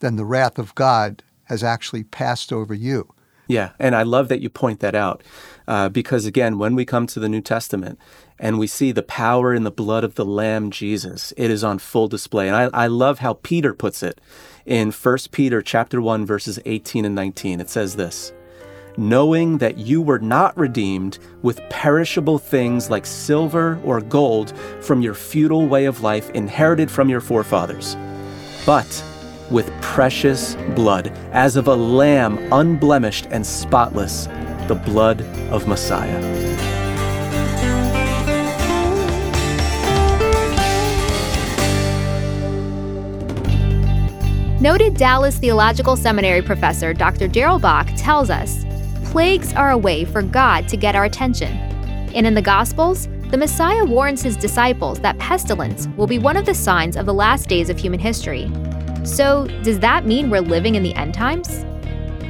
then 0.00 0.16
the 0.16 0.24
wrath 0.24 0.58
of 0.58 0.74
God 0.74 1.22
has 1.44 1.64
actually 1.64 2.04
passed 2.04 2.52
over 2.52 2.74
you. 2.74 3.12
Yeah, 3.48 3.70
and 3.80 3.96
I 3.96 4.04
love 4.04 4.28
that 4.28 4.40
you 4.40 4.48
point 4.48 4.78
that 4.80 4.94
out 4.94 5.24
uh, 5.66 5.88
because, 5.88 6.24
again, 6.24 6.58
when 6.58 6.76
we 6.76 6.84
come 6.84 7.08
to 7.08 7.18
the 7.18 7.28
New 7.28 7.40
Testament 7.40 7.98
and 8.38 8.58
we 8.58 8.68
see 8.68 8.92
the 8.92 9.02
power 9.02 9.52
in 9.52 9.64
the 9.64 9.72
blood 9.72 10.04
of 10.04 10.14
the 10.14 10.24
Lamb 10.24 10.70
Jesus, 10.70 11.32
it 11.36 11.50
is 11.50 11.64
on 11.64 11.78
full 11.78 12.06
display. 12.06 12.46
And 12.46 12.56
I, 12.56 12.84
I 12.84 12.86
love 12.86 13.18
how 13.18 13.34
Peter 13.34 13.74
puts 13.74 14.04
it 14.04 14.20
in 14.64 14.92
1 14.92 15.18
Peter 15.32 15.62
chapter 15.62 16.00
1, 16.00 16.24
verses 16.24 16.60
18 16.64 17.04
and 17.04 17.14
19. 17.14 17.60
It 17.60 17.68
says 17.68 17.96
this 17.96 18.32
knowing 18.96 19.58
that 19.58 19.78
you 19.78 20.02
were 20.02 20.18
not 20.18 20.56
redeemed 20.56 21.18
with 21.42 21.60
perishable 21.70 22.38
things 22.38 22.90
like 22.90 23.06
silver 23.06 23.80
or 23.84 24.00
gold 24.00 24.52
from 24.80 25.00
your 25.00 25.14
futile 25.14 25.66
way 25.66 25.84
of 25.84 26.02
life 26.02 26.30
inherited 26.30 26.90
from 26.90 27.08
your 27.08 27.20
forefathers, 27.20 27.96
but 28.66 29.04
with 29.50 29.70
precious 29.80 30.54
blood, 30.74 31.08
as 31.32 31.56
of 31.56 31.68
a 31.68 31.74
lamb 31.74 32.38
unblemished 32.52 33.26
and 33.30 33.44
spotless, 33.44 34.26
the 34.68 34.80
blood 34.84 35.22
of 35.50 35.66
Messiah. 35.66 36.60
Noted 44.60 44.94
Dallas 44.94 45.38
Theological 45.38 45.96
Seminary 45.96 46.42
professor 46.42 46.92
Dr. 46.92 47.26
Darrell 47.26 47.58
Bock 47.58 47.88
tells 47.96 48.28
us 48.28 48.66
plagues 49.10 49.52
are 49.54 49.70
a 49.70 49.78
way 49.78 50.04
for 50.04 50.22
God 50.22 50.68
to 50.68 50.76
get 50.76 50.94
our 50.94 51.04
attention. 51.04 51.48
And 52.14 52.28
in 52.28 52.34
the 52.34 52.42
Gospels, 52.42 53.08
the 53.30 53.36
Messiah 53.36 53.84
warns 53.84 54.22
his 54.22 54.36
disciples 54.36 55.00
that 55.00 55.18
pestilence 55.18 55.88
will 55.96 56.06
be 56.06 56.20
one 56.20 56.36
of 56.36 56.46
the 56.46 56.54
signs 56.54 56.96
of 56.96 57.06
the 57.06 57.14
last 57.14 57.48
days 57.48 57.70
of 57.70 57.76
human 57.76 57.98
history. 57.98 58.48
So, 59.02 59.48
does 59.64 59.80
that 59.80 60.06
mean 60.06 60.30
we're 60.30 60.40
living 60.40 60.76
in 60.76 60.84
the 60.84 60.94
end 60.94 61.14
times? 61.14 61.48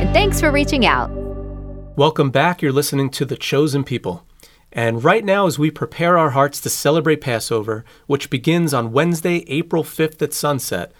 And 0.00 0.12
thanks 0.12 0.40
for 0.40 0.50
reaching 0.50 0.86
out. 0.86 1.10
Welcome 1.96 2.30
back. 2.30 2.62
You're 2.62 2.72
listening 2.72 3.10
to 3.10 3.24
The 3.24 3.36
Chosen 3.36 3.84
People. 3.84 4.24
And 4.76 5.04
right 5.04 5.24
now, 5.24 5.46
as 5.46 5.56
we 5.56 5.70
prepare 5.70 6.18
our 6.18 6.30
hearts 6.30 6.60
to 6.62 6.68
celebrate 6.68 7.20
Passover, 7.20 7.84
which 8.08 8.28
begins 8.28 8.74
on 8.74 8.90
Wednesday, 8.90 9.44
April 9.46 9.84
5th 9.84 10.20
at 10.20 10.34
sunset, 10.34 10.90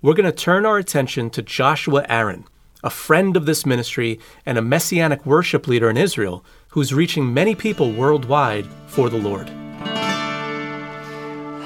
we're 0.00 0.14
going 0.14 0.24
to 0.24 0.32
turn 0.32 0.64
our 0.64 0.78
attention 0.78 1.30
to 1.30 1.42
Joshua 1.42 2.06
Aaron, 2.08 2.44
a 2.84 2.90
friend 2.90 3.36
of 3.36 3.44
this 3.44 3.66
ministry 3.66 4.20
and 4.46 4.56
a 4.56 4.62
messianic 4.62 5.26
worship 5.26 5.66
leader 5.66 5.90
in 5.90 5.96
Israel 5.96 6.44
who's 6.68 6.94
reaching 6.94 7.34
many 7.34 7.56
people 7.56 7.90
worldwide 7.90 8.66
for 8.86 9.10
the 9.10 9.18
Lord. 9.18 9.48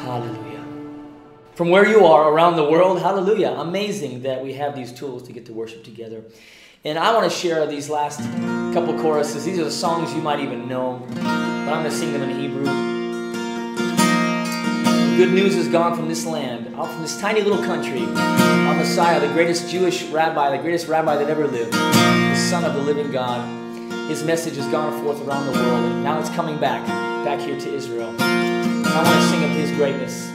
Hallelujah. 0.07 0.65
From 1.55 1.69
where 1.69 1.87
you 1.87 2.07
are 2.07 2.33
around 2.33 2.57
the 2.57 2.65
world, 2.65 3.03
hallelujah. 3.03 3.51
Amazing 3.51 4.23
that 4.23 4.43
we 4.43 4.55
have 4.55 4.75
these 4.75 4.91
tools 4.91 5.23
to 5.25 5.33
get 5.33 5.45
to 5.45 5.53
worship 5.53 5.85
together. 5.85 6.25
And 6.85 6.97
I 6.97 7.13
want 7.13 7.31
to 7.31 7.37
share 7.37 7.67
these 7.67 7.91
last 7.91 8.21
couple 8.73 8.97
choruses. 9.01 9.45
These 9.45 9.59
are 9.59 9.65
the 9.65 9.71
songs 9.71 10.15
you 10.15 10.23
might 10.23 10.39
even 10.39 10.69
know, 10.69 11.05
but 11.09 11.25
I'm 11.25 11.67
going 11.67 11.85
to 11.85 11.91
sing 11.91 12.13
them 12.13 12.23
in 12.23 12.39
Hebrew. 12.39 12.65
The 15.11 15.17
good 15.17 15.33
news 15.33 15.57
has 15.57 15.67
gone 15.67 15.97
from 15.97 16.07
this 16.07 16.25
land, 16.25 16.73
out 16.77 16.89
from 16.93 17.03
this 17.03 17.21
tiny 17.21 17.43
little 17.43 17.65
country. 17.65 18.05
Our 18.07 18.77
Messiah, 18.77 19.19
the 19.19 19.27
greatest 19.33 19.69
Jewish 19.69 20.05
rabbi, 20.05 20.57
the 20.57 20.63
greatest 20.63 20.87
rabbi 20.87 21.17
that 21.17 21.29
ever 21.29 21.49
lived, 21.49 21.73
the 21.73 22.37
Son 22.37 22.65
of 22.65 22.75
the 22.75 22.81
living 22.81 23.11
God. 23.11 23.45
His 24.09 24.23
message 24.23 24.55
has 24.55 24.69
gone 24.69 25.03
forth 25.03 25.21
around 25.27 25.47
the 25.47 25.53
world, 25.59 25.85
and 25.85 26.05
now 26.05 26.21
it's 26.21 26.31
coming 26.31 26.59
back, 26.61 26.87
back 27.25 27.41
here 27.41 27.59
to 27.59 27.75
Israel. 27.75 28.15
I 28.21 29.03
want 29.03 29.21
to 29.21 29.29
sing 29.29 29.43
of 29.43 29.51
His 29.51 29.73
greatness 29.73 30.29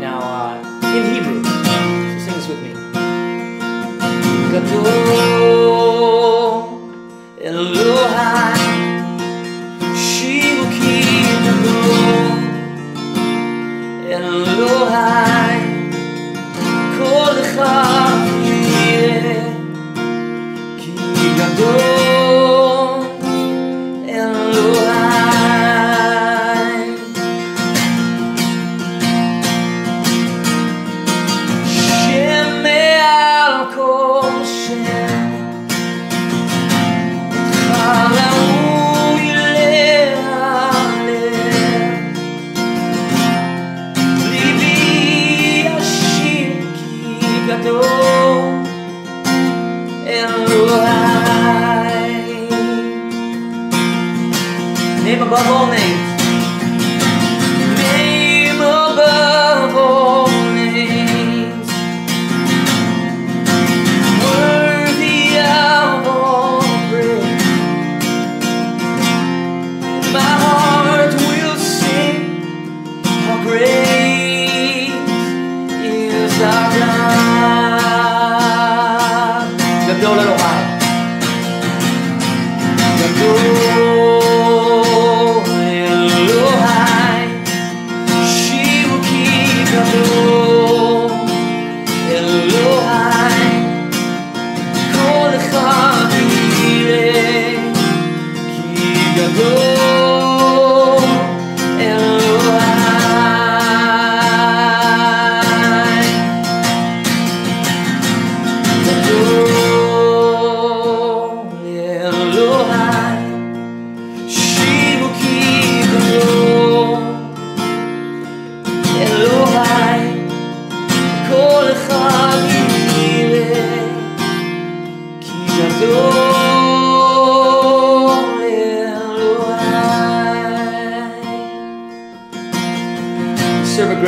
now 0.00 0.18
uh, 0.18 0.58
in 0.88 1.14
Hebrew. 1.14 1.44
So 1.44 2.24
sing 2.24 2.34
this 2.34 2.48
with 2.48 2.60
me 2.60 2.74
go 6.04 6.78
in 7.40 7.54
Luhan. 7.74 8.73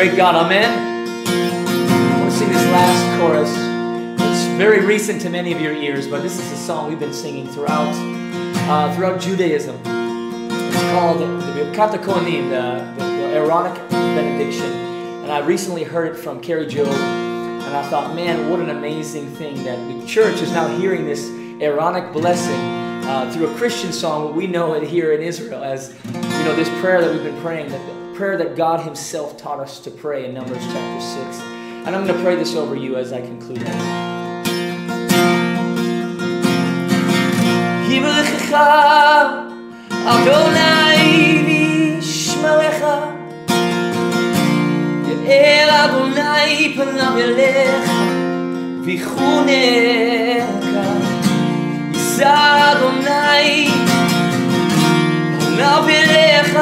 Great 0.07 0.19
God. 0.19 0.37
Amen. 0.37 1.27
I 1.27 2.21
want 2.21 2.31
to 2.31 2.39
sing 2.39 2.49
this 2.49 2.65
last 2.67 3.21
chorus. 3.21 3.51
It's 4.31 4.47
very 4.57 4.87
recent 4.87 5.21
to 5.23 5.31
many 5.31 5.53
of 5.53 5.61
your 5.61 5.73
ears, 5.73 6.07
but 6.07 6.23
this 6.23 6.39
is 6.39 6.53
a 6.53 6.57
song 6.57 6.89
we've 6.89 7.01
been 7.01 7.13
singing 7.13 7.49
throughout 7.49 7.93
uh, 8.71 8.95
throughout 8.95 9.21
Judaism. 9.21 9.75
It's 9.85 10.83
called 10.93 11.19
the 11.19 11.27
Birkat 11.27 11.91
the, 11.91 11.99
the, 11.99 13.05
the 13.05 13.25
Aaronic 13.35 13.75
benediction. 13.91 14.71
And 15.25 15.33
I 15.33 15.41
recently 15.41 15.83
heard 15.83 16.15
it 16.15 16.17
from 16.17 16.41
Kari 16.41 16.67
Jobe, 16.67 16.87
and 16.87 17.77
I 17.77 17.91
thought, 17.91 18.15
man, 18.15 18.49
what 18.49 18.61
an 18.61 18.71
amazing 18.71 19.35
thing 19.35 19.65
that 19.65 19.77
the 19.77 20.07
church 20.07 20.41
is 20.41 20.53
now 20.53 20.69
hearing 20.79 21.05
this 21.05 21.29
Aaronic 21.61 22.13
blessing 22.13 22.61
uh, 23.09 23.29
through 23.33 23.49
a 23.49 23.55
Christian 23.57 23.93
song, 23.93 24.37
we 24.37 24.47
know 24.47 24.75
it 24.75 24.85
here 24.85 25.15
in 25.15 25.21
Israel 25.21 25.65
as 25.65 25.97
you 26.05 26.45
know 26.45 26.55
this 26.55 26.69
prayer 26.81 27.01
that 27.01 27.13
we've 27.13 27.25
been 27.25 27.43
praying, 27.43 27.71
that 27.71 28.06
prayer 28.16 28.38
that 28.38 28.56
God 28.56 28.82
Himself 28.82 29.38
taught 29.38 29.60
us 29.60 29.80
to 29.80 29.92
pray 29.92 30.26
in 30.26 30.34
Numbers 30.34 30.64
chapter 30.64 31.02
six. 31.02 31.42
And 31.42 31.96
I'm 31.96 32.06
going 32.06 32.18
to 32.18 32.24
pray 32.24 32.36
this 32.36 32.56
over 32.56 32.76
you 32.76 32.96
as 32.96 33.12
I 33.14 33.22
conclude. 33.22 33.68
Adonai 40.04 41.44
vishmalecha 41.46 43.22
אל 45.32 45.70
אדוני 45.70 46.76
פניו 46.76 47.18
אליך 47.18 47.92
ויחונך 48.84 49.52
יישא 51.94 52.72
אדוני 52.72 53.70
פניו 55.40 55.84
אליך 55.90 56.58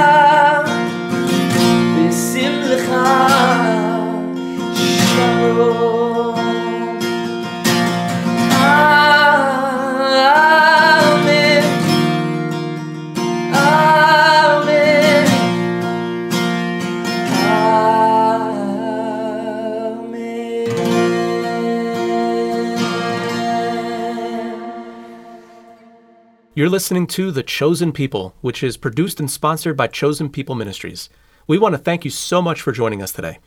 You're 26.57 26.71
listening 26.71 27.09
to 27.09 27.33
The 27.33 27.43
Chosen 27.43 27.93
People, 27.93 28.35
which 28.41 28.63
is 28.63 28.77
produced 28.77 29.19
and 29.19 29.29
sponsored 29.29 29.77
by 29.77 29.89
Chosen 29.89 30.31
People 30.31 30.55
Ministries. 30.55 31.11
We 31.49 31.59
want 31.59 31.75
to 31.75 31.79
thank 31.79 32.05
you 32.05 32.13
so 32.13 32.41
much 32.41 32.63
for 32.63 32.71
joining 32.71 33.03
us 33.03 33.13
today. 33.13 33.39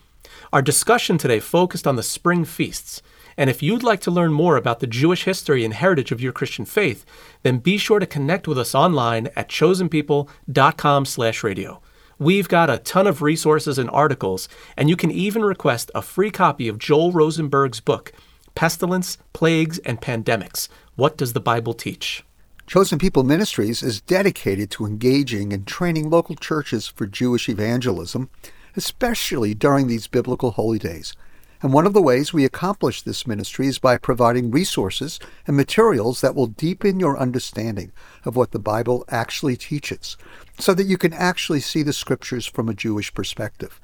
Our 0.51 0.61
discussion 0.61 1.17
today 1.17 1.39
focused 1.39 1.87
on 1.87 1.95
the 1.95 2.03
spring 2.03 2.43
feasts. 2.45 3.01
And 3.37 3.49
if 3.49 3.61
you'd 3.61 3.83
like 3.83 3.99
to 4.01 4.11
learn 4.11 4.33
more 4.33 4.57
about 4.57 4.79
the 4.79 4.87
Jewish 4.87 5.25
history 5.25 5.63
and 5.63 5.73
heritage 5.73 6.11
of 6.11 6.21
your 6.21 6.31
Christian 6.31 6.65
faith, 6.65 7.05
then 7.43 7.59
be 7.59 7.77
sure 7.77 7.99
to 7.99 8.05
connect 8.05 8.47
with 8.47 8.57
us 8.57 8.73
online 8.73 9.27
at 9.35 9.49
chosenpeople.com/radio. 9.49 11.81
We've 12.19 12.47
got 12.47 12.71
a 12.71 12.79
ton 12.79 13.05
of 13.05 13.21
resources 13.21 13.77
and 13.77 13.91
articles, 13.91 14.49
and 14.75 14.89
you 14.89 14.95
can 14.95 15.11
even 15.11 15.43
request 15.43 15.91
a 15.93 16.01
free 16.01 16.31
copy 16.31 16.67
of 16.67 16.79
Joel 16.79 17.11
Rosenberg's 17.11 17.79
book, 17.79 18.11
Pestilence, 18.55 19.19
Plagues, 19.33 19.77
and 19.79 20.01
Pandemics. 20.01 20.67
What 20.95 21.15
does 21.15 21.33
the 21.33 21.39
Bible 21.39 21.75
teach? 21.75 22.23
Chosen 22.65 22.97
People 22.97 23.23
Ministries 23.23 23.83
is 23.83 24.01
dedicated 24.01 24.71
to 24.71 24.87
engaging 24.87 25.53
and 25.53 25.67
training 25.67 26.09
local 26.09 26.35
churches 26.35 26.87
for 26.87 27.05
Jewish 27.05 27.47
evangelism, 27.47 28.31
especially 28.77 29.53
during 29.53 29.87
these 29.87 30.07
biblical 30.07 30.51
holy 30.51 30.79
days. 30.79 31.13
And 31.61 31.73
one 31.73 31.87
of 31.87 31.93
the 31.93 32.01
ways 32.01 32.31
we 32.31 32.45
accomplish 32.45 33.01
this 33.01 33.25
ministry 33.25 33.65
is 33.65 33.79
by 33.79 33.97
providing 33.97 34.51
resources 34.51 35.19
and 35.47 35.57
materials 35.57 36.21
that 36.21 36.35
will 36.35 36.47
deepen 36.47 36.99
your 36.99 37.17
understanding 37.17 37.91
of 38.23 38.35
what 38.35 38.51
the 38.51 38.59
Bible 38.59 39.03
actually 39.09 39.57
teaches, 39.57 40.17
so 40.59 40.75
that 40.75 40.85
you 40.85 40.97
can 40.97 41.13
actually 41.13 41.59
see 41.59 41.81
the 41.81 41.93
scriptures 41.93 42.45
from 42.45 42.69
a 42.69 42.75
Jewish 42.75 43.11
perspective. 43.11 43.81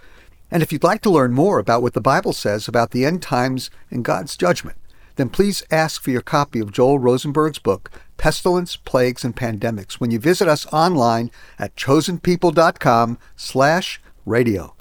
And 0.51 0.61
if 0.61 0.71
you'd 0.71 0.83
like 0.83 1.01
to 1.01 1.09
learn 1.09 1.33
more 1.33 1.57
about 1.57 1.81
what 1.81 1.93
the 1.93 2.01
Bible 2.01 2.33
says 2.33 2.67
about 2.67 2.91
the 2.91 3.05
end 3.05 3.23
times 3.23 3.71
and 3.89 4.05
God's 4.05 4.37
judgment, 4.37 4.77
then 5.15 5.29
please 5.29 5.63
ask 5.71 6.01
for 6.01 6.11
your 6.11 6.21
copy 6.21 6.59
of 6.59 6.71
Joel 6.71 6.99
Rosenberg's 6.99 7.59
book, 7.59 7.89
Pestilence, 8.17 8.75
Plagues, 8.75 9.23
and 9.23 9.35
Pandemics, 9.35 9.93
when 9.93 10.11
you 10.11 10.19
visit 10.19 10.47
us 10.47 10.71
online 10.71 11.31
at 11.57 11.75
chosenpeople.com 11.75 13.17
slash 13.35 13.99
radio. 14.25 14.75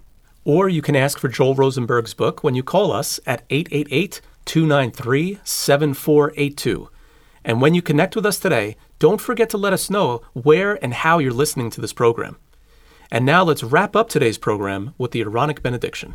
Or 0.44 0.68
you 0.68 0.82
can 0.82 0.96
ask 0.96 1.18
for 1.18 1.28
Joel 1.28 1.54
Rosenberg's 1.54 2.14
book 2.14 2.42
when 2.42 2.54
you 2.54 2.62
call 2.62 2.92
us 2.92 3.20
at 3.26 3.44
888 3.50 4.20
293 4.44 5.38
7482. 5.44 6.88
And 7.44 7.60
when 7.60 7.74
you 7.74 7.82
connect 7.82 8.16
with 8.16 8.26
us 8.26 8.38
today, 8.38 8.76
don't 8.98 9.20
forget 9.20 9.50
to 9.50 9.58
let 9.58 9.72
us 9.72 9.90
know 9.90 10.22
where 10.32 10.82
and 10.82 10.94
how 10.94 11.18
you're 11.18 11.32
listening 11.32 11.70
to 11.70 11.80
this 11.80 11.92
program. 11.92 12.36
And 13.10 13.26
now 13.26 13.44
let's 13.44 13.62
wrap 13.62 13.94
up 13.94 14.08
today's 14.08 14.38
program 14.38 14.94
with 14.98 15.10
the 15.10 15.20
Aaronic 15.20 15.62
benediction. 15.62 16.14